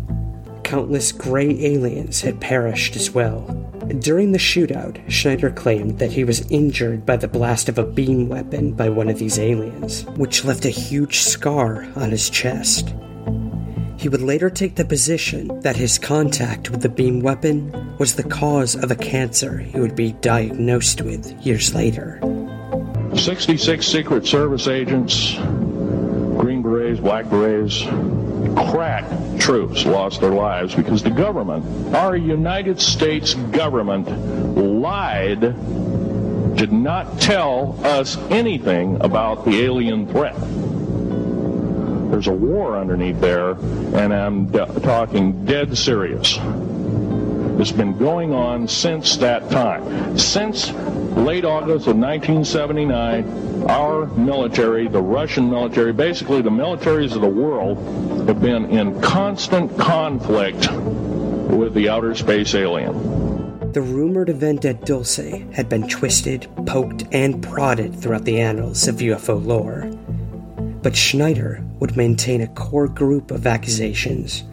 Countless 0.63 1.11
gray 1.11 1.49
aliens 1.65 2.21
had 2.21 2.39
perished 2.39 2.95
as 2.95 3.09
well. 3.09 3.68
During 3.97 4.33
the 4.33 4.37
shootout, 4.37 4.99
Schneider 5.09 5.49
claimed 5.49 5.97
that 5.97 6.11
he 6.11 6.23
was 6.23 6.49
injured 6.51 7.07
by 7.07 7.17
the 7.17 7.27
blast 7.27 7.69
of 7.69 7.79
a 7.79 7.83
beam 7.83 8.29
weapon 8.29 8.73
by 8.73 8.87
one 8.87 9.09
of 9.09 9.17
these 9.17 9.39
aliens, 9.39 10.05
which 10.15 10.45
left 10.45 10.65
a 10.65 10.69
huge 10.69 11.21
scar 11.21 11.87
on 11.95 12.11
his 12.11 12.29
chest. 12.29 12.93
He 13.97 14.07
would 14.07 14.21
later 14.21 14.51
take 14.51 14.75
the 14.75 14.85
position 14.85 15.59
that 15.61 15.75
his 15.75 15.97
contact 15.97 16.69
with 16.69 16.83
the 16.83 16.89
beam 16.89 17.21
weapon 17.21 17.97
was 17.97 18.13
the 18.13 18.23
cause 18.23 18.75
of 18.75 18.91
a 18.91 18.95
cancer 18.95 19.57
he 19.57 19.79
would 19.79 19.95
be 19.95 20.11
diagnosed 20.21 21.01
with 21.01 21.31
years 21.43 21.73
later. 21.73 22.21
66 23.15 23.85
Secret 23.85 24.27
Service 24.27 24.67
agents, 24.67 25.33
Green 26.37 26.61
Berets, 26.61 26.99
Black 26.99 27.25
Berets, 27.25 27.81
crack 28.71 29.03
troops 29.39 29.85
lost 29.85 30.21
their 30.21 30.31
lives 30.31 30.75
because 30.75 31.01
the 31.01 31.09
government, 31.09 31.95
our 31.95 32.15
United 32.15 32.79
States 32.79 33.33
government, 33.33 34.07
lied, 34.57 35.39
did 36.55 36.71
not 36.71 37.19
tell 37.21 37.79
us 37.85 38.17
anything 38.29 38.99
about 39.01 39.45
the 39.45 39.61
alien 39.63 40.05
threat. 40.07 40.35
There's 42.11 42.27
a 42.27 42.33
war 42.33 42.77
underneath 42.77 43.19
there, 43.21 43.51
and 43.51 44.13
I'm 44.13 44.51
talking 44.51 45.45
dead 45.45 45.77
serious. 45.77 46.37
It's 47.59 47.71
been 47.71 47.97
going 47.97 48.33
on 48.33 48.67
since 48.67 49.17
that 49.17 49.49
time. 49.49 50.17
Since 50.17 50.71
late 51.19 51.45
August 51.45 51.87
of 51.87 51.97
1979, 51.97 53.69
our 53.69 54.05
military, 54.15 54.87
the 54.87 55.01
Russian 55.01 55.49
military, 55.49 55.91
basically 55.91 56.41
the 56.41 56.49
militaries 56.49 57.15
of 57.15 57.21
the 57.21 57.27
world, 57.27 57.77
have 58.27 58.41
been 58.41 58.65
in 58.69 58.99
constant 59.01 59.77
conflict 59.77 60.71
with 61.51 61.73
the 61.73 61.89
outer 61.89 62.15
space 62.15 62.55
alien. 62.55 62.93
The 63.71 63.81
rumored 63.81 64.29
event 64.29 64.65
at 64.65 64.85
Dulce 64.85 65.17
had 65.53 65.69
been 65.69 65.87
twisted, 65.87 66.47
poked, 66.65 67.03
and 67.11 67.43
prodded 67.43 67.95
throughout 67.95 68.25
the 68.25 68.39
annals 68.39 68.87
of 68.87 68.95
UFO 68.95 69.43
lore. 69.45 69.89
But 70.81 70.95
Schneider 70.95 71.63
would 71.79 71.97
maintain 71.97 72.41
a 72.41 72.47
core 72.47 72.87
group 72.87 73.31
of 73.31 73.45
accusations 73.45 74.43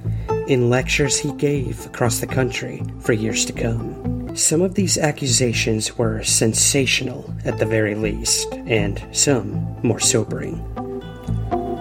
in 0.48 0.68
lectures 0.68 1.18
he 1.18 1.32
gave 1.34 1.86
across 1.86 2.20
the 2.20 2.26
country 2.26 2.82
for 3.00 3.12
years 3.12 3.44
to 3.46 3.52
come. 3.52 4.15
Some 4.36 4.60
of 4.60 4.74
these 4.74 4.98
accusations 4.98 5.96
were 5.96 6.22
sensational 6.22 7.34
at 7.46 7.58
the 7.58 7.64
very 7.64 7.94
least, 7.94 8.52
and 8.52 9.02
some 9.10 9.78
more 9.82 9.98
sobering. 9.98 10.62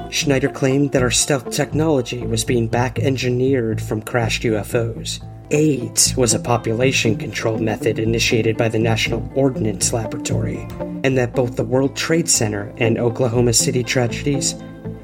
Schneider 0.09 0.47
claimed 0.47 0.93
that 0.93 1.01
our 1.01 1.11
stealth 1.11 1.49
technology 1.51 2.25
was 2.25 2.45
being 2.45 2.69
back 2.69 2.97
engineered 2.97 3.81
from 3.81 4.01
crashed 4.01 4.43
UFOs. 4.43 5.21
AIDS 5.51 6.15
was 6.15 6.33
a 6.33 6.39
population 6.39 7.17
control 7.17 7.57
method 7.57 7.99
initiated 7.99 8.55
by 8.55 8.69
the 8.69 8.79
National 8.79 9.29
Ordnance 9.35 9.91
Laboratory, 9.91 10.65
and 11.03 11.17
that 11.17 11.35
both 11.35 11.57
the 11.57 11.65
World 11.65 11.97
Trade 11.97 12.29
Center 12.29 12.73
and 12.77 12.97
Oklahoma 12.97 13.51
City 13.51 13.83
tragedies 13.83 14.55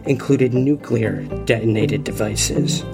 included 0.05 0.53
nuclear 0.53 1.23
detonated 1.43 2.05
devices. 2.05 2.85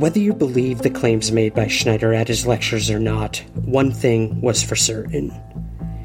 Whether 0.00 0.20
you 0.20 0.32
believe 0.32 0.78
the 0.78 0.88
claims 0.88 1.30
made 1.30 1.52
by 1.52 1.66
Schneider 1.66 2.14
at 2.14 2.28
his 2.28 2.46
lectures 2.46 2.90
or 2.90 2.98
not, 2.98 3.44
one 3.66 3.90
thing 3.90 4.40
was 4.40 4.62
for 4.62 4.74
certain. 4.74 5.30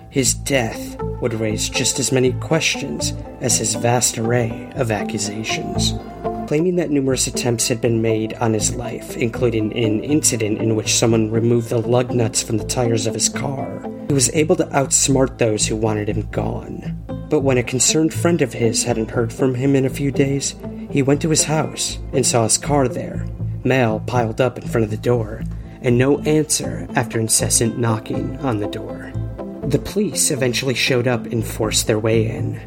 His 0.10 0.34
death 0.34 1.02
would 1.22 1.34
raise 1.34 1.70
just 1.70 1.98
as 1.98 2.12
many 2.12 2.34
questions 2.34 3.14
as 3.40 3.58
his 3.58 3.76
vast 3.76 4.18
array 4.18 4.70
of 4.76 4.92
accusations. 4.92 5.94
Claiming 6.46 6.76
that 6.76 6.90
numerous 6.90 7.26
attempts 7.26 7.70
had 7.70 7.80
been 7.80 8.02
made 8.02 8.34
on 8.34 8.52
his 8.52 8.76
life, 8.76 9.16
including 9.16 9.72
an 9.72 10.04
incident 10.04 10.58
in 10.58 10.76
which 10.76 10.94
someone 10.94 11.32
removed 11.32 11.70
the 11.70 11.78
lug 11.78 12.12
nuts 12.12 12.44
from 12.44 12.58
the 12.58 12.66
tires 12.66 13.08
of 13.08 13.14
his 13.14 13.30
car, 13.30 13.82
he 14.10 14.14
was 14.14 14.30
able 14.34 14.58
to 14.58 14.66
outsmart 14.66 15.38
those 15.38 15.66
who 15.66 15.78
wanted 15.78 16.10
him 16.10 16.30
gone. 16.32 17.02
But 17.30 17.44
when 17.44 17.58
a 17.58 17.64
concerned 17.64 18.14
friend 18.14 18.42
of 18.42 18.52
his 18.52 18.84
hadn't 18.84 19.12
heard 19.12 19.32
from 19.32 19.56
him 19.56 19.74
in 19.74 19.86
a 19.86 19.90
few 19.90 20.12
days, 20.12 20.54
he 20.90 21.02
went 21.02 21.22
to 21.22 21.30
his 21.30 21.46
house 21.46 21.98
and 22.12 22.26
saw 22.26 22.44
his 22.44 22.58
car 22.58 22.90
there, 22.90 23.26
mail 23.66 24.02
piled 24.08 24.40
up 24.40 24.58
in 24.58 24.68
front 24.68 24.86
of 24.86 24.92
the 24.92 24.98
door, 24.98 25.44
and 25.82 25.98
no 25.98 26.20
answer 26.20 26.88
after 26.96 27.20
incessant 27.20 27.78
knocking 27.78 28.38
on 28.38 28.60
the 28.60 28.68
door. 28.68 29.12
The 29.68 29.80
police 29.80 30.32
eventually 30.32 30.76
showed 30.76 31.08
up 31.08 31.26
and 31.26 31.46
forced 31.46 31.88
their 31.88 32.00
way 32.00 32.28
in. 32.28 32.62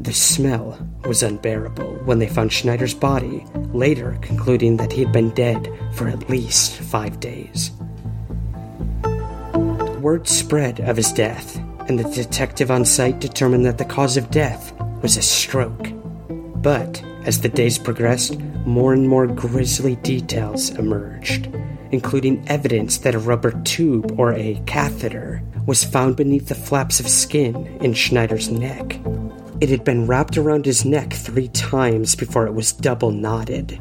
The 0.00 0.12
smell 0.12 0.78
was 1.04 1.22
unbearable 1.22 2.00
when 2.04 2.18
they 2.18 2.28
found 2.28 2.52
Schneider's 2.52 2.94
body, 2.94 3.44
later 3.72 4.18
concluding 4.22 4.76
that 4.78 4.92
he 4.92 5.04
had 5.04 5.12
been 5.12 5.30
dead 5.30 5.70
for 5.92 6.08
at 6.08 6.30
least 6.30 6.78
five 6.78 7.20
days. 7.20 7.70
Word 10.00 10.26
spread 10.26 10.80
of 10.80 10.96
his 10.96 11.12
death, 11.12 11.56
and 11.88 11.98
the 11.98 12.10
detective 12.10 12.70
on 12.70 12.84
site 12.84 13.20
determined 13.20 13.64
that 13.66 13.78
the 13.78 13.84
cause 13.84 14.16
of 14.16 14.30
death 14.30 14.72
was 15.02 15.16
a 15.16 15.22
stroke. 15.22 15.88
But 16.28 17.02
as 17.24 17.40
the 17.40 17.48
days 17.48 17.78
progressed, 17.78 18.36
more 18.66 18.92
and 18.92 19.08
more 19.08 19.26
grisly 19.26 19.96
details 19.96 20.70
emerged, 20.70 21.48
including 21.90 22.46
evidence 22.48 22.98
that 22.98 23.14
a 23.14 23.18
rubber 23.18 23.52
tube 23.62 24.18
or 24.18 24.32
a 24.32 24.60
catheter 24.66 25.42
was 25.66 25.84
found 25.84 26.16
beneath 26.16 26.48
the 26.48 26.54
flaps 26.54 27.00
of 27.00 27.08
skin 27.08 27.66
in 27.80 27.94
Schneider's 27.94 28.50
neck. 28.50 28.98
It 29.60 29.68
had 29.68 29.84
been 29.84 30.06
wrapped 30.06 30.36
around 30.36 30.64
his 30.64 30.84
neck 30.84 31.12
three 31.12 31.48
times 31.48 32.16
before 32.16 32.46
it 32.46 32.54
was 32.54 32.72
double 32.72 33.12
knotted. 33.12 33.80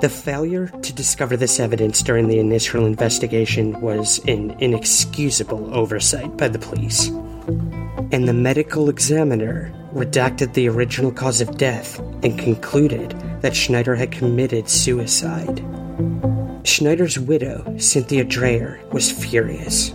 The 0.00 0.08
failure 0.08 0.68
to 0.68 0.92
discover 0.92 1.36
this 1.36 1.60
evidence 1.60 2.02
during 2.02 2.26
the 2.28 2.38
initial 2.38 2.86
investigation 2.86 3.80
was 3.80 4.20
an 4.26 4.56
inexcusable 4.58 5.72
oversight 5.74 6.36
by 6.36 6.48
the 6.48 6.58
police. 6.58 7.08
And 8.10 8.26
the 8.26 8.32
medical 8.32 8.88
examiner 8.88 9.72
redacted 9.94 10.54
the 10.54 10.68
original 10.68 11.12
cause 11.12 11.40
of 11.40 11.56
death 11.56 11.98
and 12.22 12.38
concluded 12.38 13.10
that 13.42 13.56
Schneider 13.56 13.94
had 13.94 14.12
committed 14.12 14.68
suicide. 14.68 15.64
Schneider's 16.64 17.18
widow, 17.18 17.76
Cynthia 17.78 18.24
Drayer, 18.24 18.82
was 18.92 19.10
furious. 19.10 19.92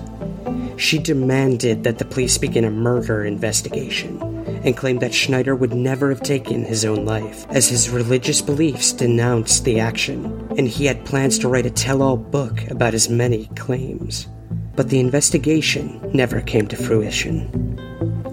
She 0.77 0.99
demanded 0.99 1.83
that 1.83 1.97
the 1.97 2.05
police 2.05 2.37
begin 2.37 2.63
a 2.63 2.69
murder 2.69 3.25
investigation 3.25 4.21
and 4.63 4.77
claimed 4.77 5.01
that 5.01 5.13
Schneider 5.13 5.55
would 5.55 5.73
never 5.73 6.09
have 6.09 6.21
taken 6.21 6.63
his 6.63 6.85
own 6.85 7.05
life, 7.05 7.45
as 7.49 7.67
his 7.67 7.89
religious 7.89 8.41
beliefs 8.41 8.91
denounced 8.91 9.63
the 9.63 9.79
action, 9.79 10.25
and 10.57 10.67
he 10.67 10.85
had 10.85 11.05
plans 11.05 11.39
to 11.39 11.47
write 11.47 11.65
a 11.65 11.69
tell 11.69 12.01
all 12.01 12.17
book 12.17 12.67
about 12.69 12.93
his 12.93 13.09
many 13.09 13.45
claims. 13.55 14.27
But 14.75 14.89
the 14.89 14.99
investigation 14.99 15.99
never 16.13 16.41
came 16.41 16.67
to 16.67 16.75
fruition. 16.75 17.66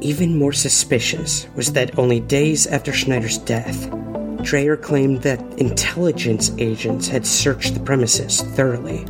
Even 0.05 0.37
more 0.37 0.53
suspicious 0.53 1.47
was 1.57 1.73
that 1.73 1.99
only 1.99 2.21
days 2.21 2.67
after 2.67 2.93
Schneider's 2.93 3.39
death, 3.39 3.89
Drayer 4.45 4.81
claimed 4.81 5.23
that 5.23 5.41
intelligence 5.59 6.53
agents 6.59 7.09
had 7.09 7.27
searched 7.27 7.73
the 7.73 7.81
premises 7.81 8.43
thoroughly, 8.43 9.07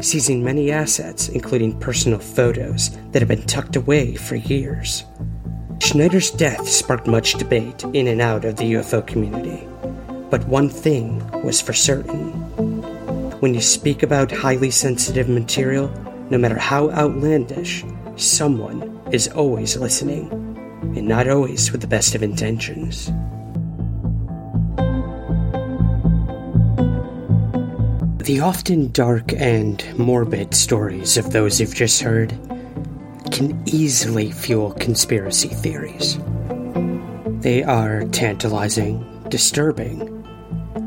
seizing 0.00 0.42
many 0.42 0.72
assets, 0.72 1.28
including 1.28 1.78
personal 1.78 2.18
photos 2.18 2.90
that 3.12 3.22
had 3.22 3.28
been 3.28 3.46
tucked 3.46 3.76
away 3.76 4.16
for 4.16 4.34
years. 4.34 5.04
Schneider's 5.78 6.32
death 6.32 6.68
sparked 6.68 7.06
much 7.06 7.34
debate 7.34 7.84
in 7.92 8.08
and 8.08 8.20
out 8.20 8.44
of 8.44 8.56
the 8.56 8.72
UFO 8.72 9.06
community. 9.06 9.64
But 10.30 10.48
one 10.48 10.68
thing 10.68 11.24
was 11.44 11.60
for 11.60 11.72
certain. 11.72 12.32
When 13.38 13.54
you 13.54 13.60
speak 13.60 14.02
about 14.02 14.32
highly 14.32 14.72
sensitive 14.72 15.28
material, 15.28 15.90
no 16.28 16.38
matter 16.38 16.58
how 16.58 16.90
outlandish, 16.90 17.84
someone 18.16 18.93
is 19.10 19.28
always 19.28 19.76
listening, 19.76 20.30
and 20.96 21.06
not 21.06 21.28
always 21.28 21.72
with 21.72 21.80
the 21.80 21.86
best 21.86 22.14
of 22.14 22.22
intentions. 22.22 23.06
The 28.24 28.40
often 28.40 28.90
dark 28.90 29.34
and 29.34 29.84
morbid 29.98 30.54
stories 30.54 31.18
of 31.18 31.32
those 31.32 31.60
you've 31.60 31.74
just 31.74 32.00
heard 32.00 32.30
can 33.30 33.62
easily 33.66 34.30
fuel 34.30 34.72
conspiracy 34.72 35.48
theories. 35.48 36.18
They 37.42 37.62
are 37.62 38.04
tantalizing, 38.04 39.04
disturbing, 39.28 40.00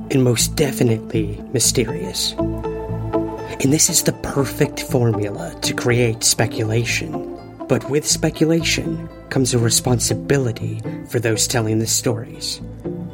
and 0.10 0.24
most 0.24 0.56
definitely 0.56 1.40
mysterious. 1.54 2.34
And 2.34 3.72
this 3.72 3.92
is 3.92 4.02
the 4.02 4.14
perfect 4.24 4.82
formula 4.82 5.54
to 5.62 5.74
create 5.76 6.24
speculation. 6.24 7.37
But 7.68 7.90
with 7.90 8.08
speculation 8.08 9.10
comes 9.30 9.54
a 9.54 9.60
responsibility 9.60 10.82
for 11.10 11.20
those 11.20 11.48
telling 11.48 11.80
the 11.80 11.88
stories. 11.88 12.62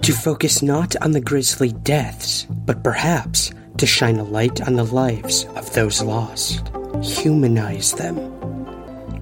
To 0.04 0.14
focus 0.14 0.62
not 0.62 0.96
on 1.02 1.12
the 1.12 1.22
grisly 1.22 1.72
deaths, 1.72 2.46
but 2.50 2.84
perhaps 2.84 3.52
to 3.78 3.88
shine 3.88 4.20
a 4.20 4.24
light 4.24 4.62
on 4.62 4.76
the 4.76 4.84
lives 4.84 5.46
of 5.56 5.74
those 5.74 6.02
lost, 6.02 6.70
humanize 7.02 7.94
them. 7.94 8.18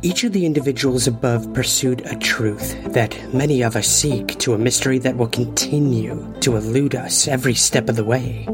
Each 0.01 0.23
of 0.23 0.33
the 0.33 0.45
individuals 0.45 1.07
above 1.07 1.53
pursued 1.53 2.01
a 2.07 2.15
truth 2.17 2.75
that 2.91 3.33
many 3.33 3.61
of 3.61 3.75
us 3.75 3.87
seek 3.87 4.39
to 4.39 4.53
a 4.53 4.57
mystery 4.57 4.97
that 4.97 5.15
will 5.15 5.27
continue 5.27 6.33
to 6.41 6.55
elude 6.55 6.95
us 6.95 7.27
every 7.27 7.53
step 7.53 7.87
of 7.87 7.95
the 7.95 8.03
way. 8.03 8.45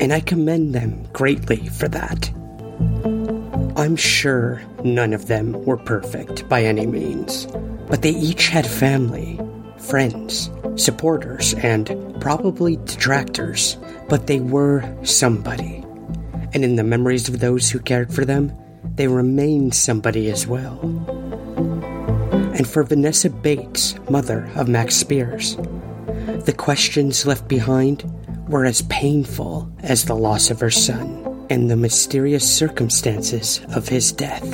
And 0.00 0.12
I 0.12 0.20
commend 0.20 0.74
them 0.74 1.08
greatly 1.12 1.68
for 1.68 1.88
that. 1.88 2.30
I'm 3.78 3.96
sure 3.96 4.60
none 4.84 5.12
of 5.12 5.28
them 5.28 5.52
were 5.64 5.76
perfect 5.76 6.48
by 6.48 6.64
any 6.64 6.86
means, 6.86 7.46
but 7.88 8.02
they 8.02 8.10
each 8.10 8.48
had 8.48 8.66
family, 8.66 9.40
friends, 9.78 10.50
supporters, 10.76 11.54
and 11.54 12.16
probably 12.20 12.76
detractors 12.84 13.76
but 14.08 14.26
they 14.26 14.40
were 14.40 14.82
somebody. 15.04 15.84
And 16.54 16.64
in 16.64 16.76
the 16.76 16.84
memories 16.84 17.28
of 17.28 17.40
those 17.40 17.70
who 17.70 17.78
cared 17.78 18.12
for 18.12 18.24
them, 18.24 18.52
they 18.94 19.06
remain 19.06 19.70
somebody 19.70 20.30
as 20.30 20.46
well. 20.46 20.80
And 22.54 22.66
for 22.66 22.82
Vanessa 22.82 23.30
Bates, 23.30 23.94
mother 24.10 24.50
of 24.56 24.68
Max 24.68 24.96
Spiers, 24.96 25.56
the 26.46 26.54
questions 26.56 27.26
left 27.26 27.46
behind 27.48 28.02
were 28.48 28.64
as 28.64 28.82
painful 28.82 29.70
as 29.80 30.04
the 30.04 30.16
loss 30.16 30.50
of 30.50 30.60
her 30.60 30.70
son 30.70 31.27
and 31.50 31.70
the 31.70 31.76
mysterious 31.76 32.48
circumstances 32.48 33.60
of 33.74 33.88
his 33.88 34.12
death. 34.12 34.44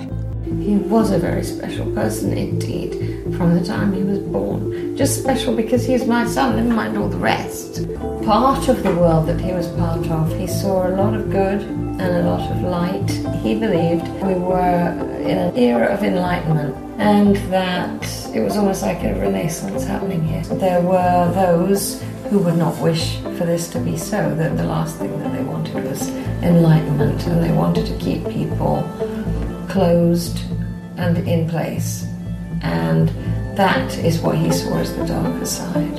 He 0.60 0.76
was 0.76 1.10
a 1.10 1.18
very 1.18 1.42
special 1.42 1.90
person 1.92 2.32
indeed 2.32 3.34
from 3.36 3.58
the 3.58 3.64
time 3.64 3.92
he 3.92 4.02
was 4.02 4.18
born. 4.18 4.96
Just 4.96 5.20
special 5.20 5.54
because 5.54 5.84
he's 5.84 6.06
my 6.06 6.26
son, 6.26 6.56
never 6.56 6.72
mind 6.72 6.96
all 6.96 7.08
the 7.08 7.16
rest. 7.16 7.86
Part 8.24 8.68
of 8.68 8.82
the 8.82 8.94
world 8.94 9.26
that 9.28 9.40
he 9.40 9.52
was 9.52 9.66
part 9.68 10.06
of, 10.08 10.38
he 10.38 10.46
saw 10.46 10.86
a 10.88 10.92
lot 10.94 11.14
of 11.14 11.30
good 11.30 11.62
and 11.62 12.00
a 12.00 12.22
lot 12.22 12.50
of 12.50 12.62
light. 12.62 13.10
He 13.42 13.58
believed 13.58 14.06
we 14.22 14.34
were 14.34 14.90
in 15.20 15.38
an 15.38 15.56
era 15.56 15.86
of 15.92 16.02
enlightenment 16.02 16.76
and 16.98 17.36
that 17.52 18.02
it 18.34 18.40
was 18.40 18.56
almost 18.56 18.82
like 18.82 19.02
a 19.02 19.14
renaissance 19.14 19.84
happening 19.84 20.22
here. 20.22 20.42
There 20.42 20.80
were 20.80 21.32
those 21.34 22.02
who 22.30 22.38
would 22.38 22.56
not 22.56 22.78
wish 22.80 23.18
for 23.18 23.44
this 23.44 23.68
to 23.70 23.78
be 23.80 23.96
so, 23.96 24.34
that 24.36 24.56
the 24.56 24.64
last 24.64 24.96
thing 24.96 25.18
that 25.18 25.32
they 25.32 25.42
wanted 25.42 25.84
was 25.84 26.08
enlightenment 26.44 27.26
and 27.26 27.42
they 27.42 27.52
wanted 27.52 27.86
to 27.86 27.96
keep 27.98 28.28
people 28.28 28.82
closed 29.68 30.38
and 30.96 31.18
in 31.26 31.48
place. 31.48 32.06
And 32.62 33.08
that 33.56 33.96
is 33.98 34.20
what 34.20 34.36
he 34.36 34.52
saw 34.52 34.78
as 34.78 34.94
the 34.96 35.06
darker 35.06 35.46
side. 35.46 35.98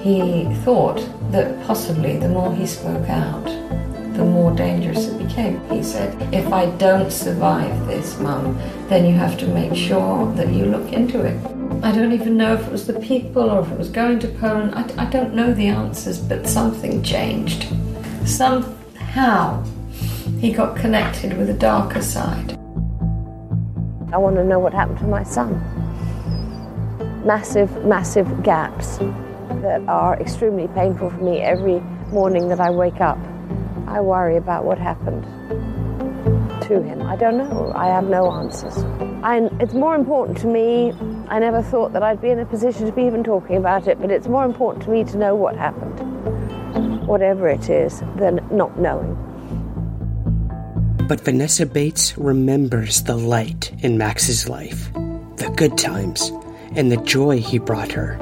He 0.00 0.44
thought 0.64 1.00
that 1.32 1.66
possibly 1.66 2.16
the 2.18 2.28
more 2.28 2.54
he 2.54 2.66
spoke 2.66 3.08
out, 3.08 3.44
the 4.14 4.24
more 4.24 4.52
dangerous 4.54 5.08
it 5.08 5.18
became. 5.18 5.60
He 5.70 5.82
said, 5.82 6.14
If 6.32 6.52
I 6.52 6.66
don't 6.76 7.10
survive 7.10 7.86
this, 7.86 8.18
Mum, 8.20 8.56
then 8.88 9.04
you 9.06 9.14
have 9.14 9.38
to 9.38 9.46
make 9.46 9.74
sure 9.74 10.32
that 10.34 10.48
you 10.48 10.66
look 10.66 10.92
into 10.92 11.24
it. 11.24 11.36
I 11.82 11.90
don't 11.90 12.12
even 12.12 12.36
know 12.36 12.54
if 12.54 12.66
it 12.66 12.72
was 12.72 12.86
the 12.86 13.00
people 13.00 13.50
or 13.50 13.60
if 13.60 13.70
it 13.72 13.78
was 13.78 13.88
going 13.88 14.20
to 14.20 14.28
Poland. 14.28 14.74
I, 14.74 15.06
I 15.06 15.10
don't 15.10 15.34
know 15.34 15.52
the 15.52 15.66
answers, 15.66 16.20
but 16.20 16.46
something 16.46 17.02
changed. 17.02 17.66
Somehow 19.14 19.62
he 20.40 20.52
got 20.52 20.74
connected 20.74 21.38
with 21.38 21.46
the 21.46 21.54
darker 21.54 22.02
side. 22.02 22.58
I 24.12 24.18
want 24.18 24.34
to 24.34 24.42
know 24.42 24.58
what 24.58 24.74
happened 24.74 24.98
to 24.98 25.04
my 25.04 25.22
son. 25.22 25.52
Massive, 27.24 27.84
massive 27.84 28.42
gaps 28.42 28.98
that 29.62 29.84
are 29.86 30.20
extremely 30.20 30.66
painful 30.66 31.10
for 31.10 31.18
me 31.18 31.38
every 31.38 31.78
morning 32.10 32.48
that 32.48 32.58
I 32.58 32.70
wake 32.70 33.00
up. 33.00 33.18
I 33.86 34.00
worry 34.00 34.36
about 34.36 34.64
what 34.64 34.78
happened 34.78 35.22
to 36.62 36.82
him. 36.82 37.02
I 37.02 37.14
don't 37.14 37.38
know. 37.38 37.72
I 37.76 37.86
have 37.86 38.08
no 38.08 38.32
answers. 38.32 38.78
I, 39.22 39.48
it's 39.60 39.74
more 39.74 39.94
important 39.94 40.38
to 40.38 40.48
me. 40.48 40.92
I 41.28 41.38
never 41.38 41.62
thought 41.62 41.92
that 41.92 42.02
I'd 42.02 42.20
be 42.20 42.30
in 42.30 42.40
a 42.40 42.46
position 42.46 42.84
to 42.86 42.92
be 42.92 43.02
even 43.02 43.22
talking 43.22 43.54
about 43.58 43.86
it, 43.86 44.00
but 44.00 44.10
it's 44.10 44.26
more 44.26 44.44
important 44.44 44.82
to 44.86 44.90
me 44.90 45.04
to 45.04 45.16
know 45.16 45.36
what 45.36 45.54
happened, 45.54 46.00
whatever 47.06 47.48
it 47.48 47.68
is, 47.68 48.00
than 48.16 48.46
not 48.50 48.78
knowing. 48.78 49.16
But 51.08 51.20
Vanessa 51.20 51.66
Bates 51.66 52.16
remembers 52.16 53.02
the 53.02 53.16
light 53.16 53.72
in 53.80 53.98
Max's 53.98 54.48
life, 54.48 54.92
the 54.92 55.52
good 55.56 55.76
times, 55.76 56.32
and 56.74 56.90
the 56.90 56.96
joy 56.96 57.40
he 57.40 57.58
brought 57.58 57.92
her. 57.92 58.12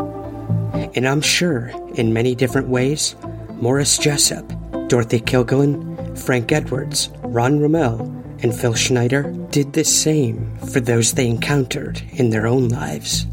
And 0.95 1.07
I'm 1.07 1.21
sure, 1.21 1.71
in 1.95 2.13
many 2.13 2.35
different 2.35 2.69
ways, 2.69 3.15
Morris 3.51 3.99
Jessup, 3.99 4.47
Dorothy 4.89 5.21
Kilgallen, 5.21 6.19
Frank 6.19 6.51
Edwards, 6.51 7.09
Ron 7.23 7.61
Rummel, 7.61 8.01
and 8.43 8.53
Phil 8.53 8.75
Schneider 8.75 9.33
did 9.51 9.73
the 9.73 9.85
same 9.85 10.57
for 10.59 10.81
those 10.81 11.13
they 11.13 11.29
encountered 11.29 12.03
in 12.11 12.31
their 12.31 12.49
own 12.49 12.69
lives. 12.69 13.27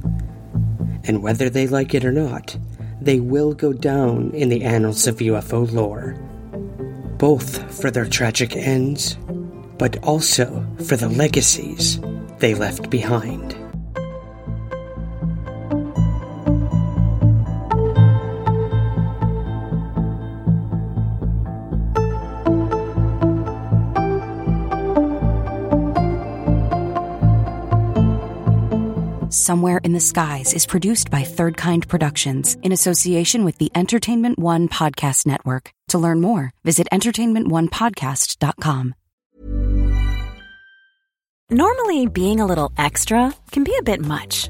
And 1.05 1.23
whether 1.23 1.49
they 1.49 1.65
like 1.65 1.95
it 1.95 2.05
or 2.05 2.11
not, 2.11 2.55
they 3.01 3.19
will 3.19 3.53
go 3.53 3.73
down 3.73 4.31
in 4.31 4.49
the 4.49 4.63
annals 4.63 5.07
of 5.07 5.17
UFO 5.17 5.71
lore, 5.71 6.13
both 7.17 7.79
for 7.79 7.91
their 7.91 8.05
tragic 8.05 8.55
ends 8.55 9.17
but 9.79 9.97
also 10.03 10.63
for 10.85 10.95
the 10.97 11.09
legacies 11.09 11.99
they 12.37 12.53
left 12.53 12.91
behind. 12.91 13.58
Somewhere 29.39 29.79
in 29.85 29.93
the 29.93 30.01
Skies 30.01 30.53
is 30.53 30.65
produced 30.65 31.09
by 31.09 31.23
Third 31.23 31.55
Kind 31.55 31.87
Productions 31.87 32.57
in 32.61 32.73
association 32.73 33.45
with 33.45 33.57
the 33.57 33.71
Entertainment 33.73 34.37
One 34.37 34.67
Podcast 34.67 35.25
Network. 35.25 35.71
To 35.87 35.97
learn 35.97 36.19
more, 36.19 36.51
visit 36.65 36.89
entertainmentonepodcast.com. 36.91 38.95
Normally, 41.49 42.07
being 42.07 42.41
a 42.41 42.45
little 42.45 42.73
extra 42.77 43.33
can 43.53 43.63
be 43.63 43.73
a 43.79 43.81
bit 43.81 44.01
much, 44.01 44.49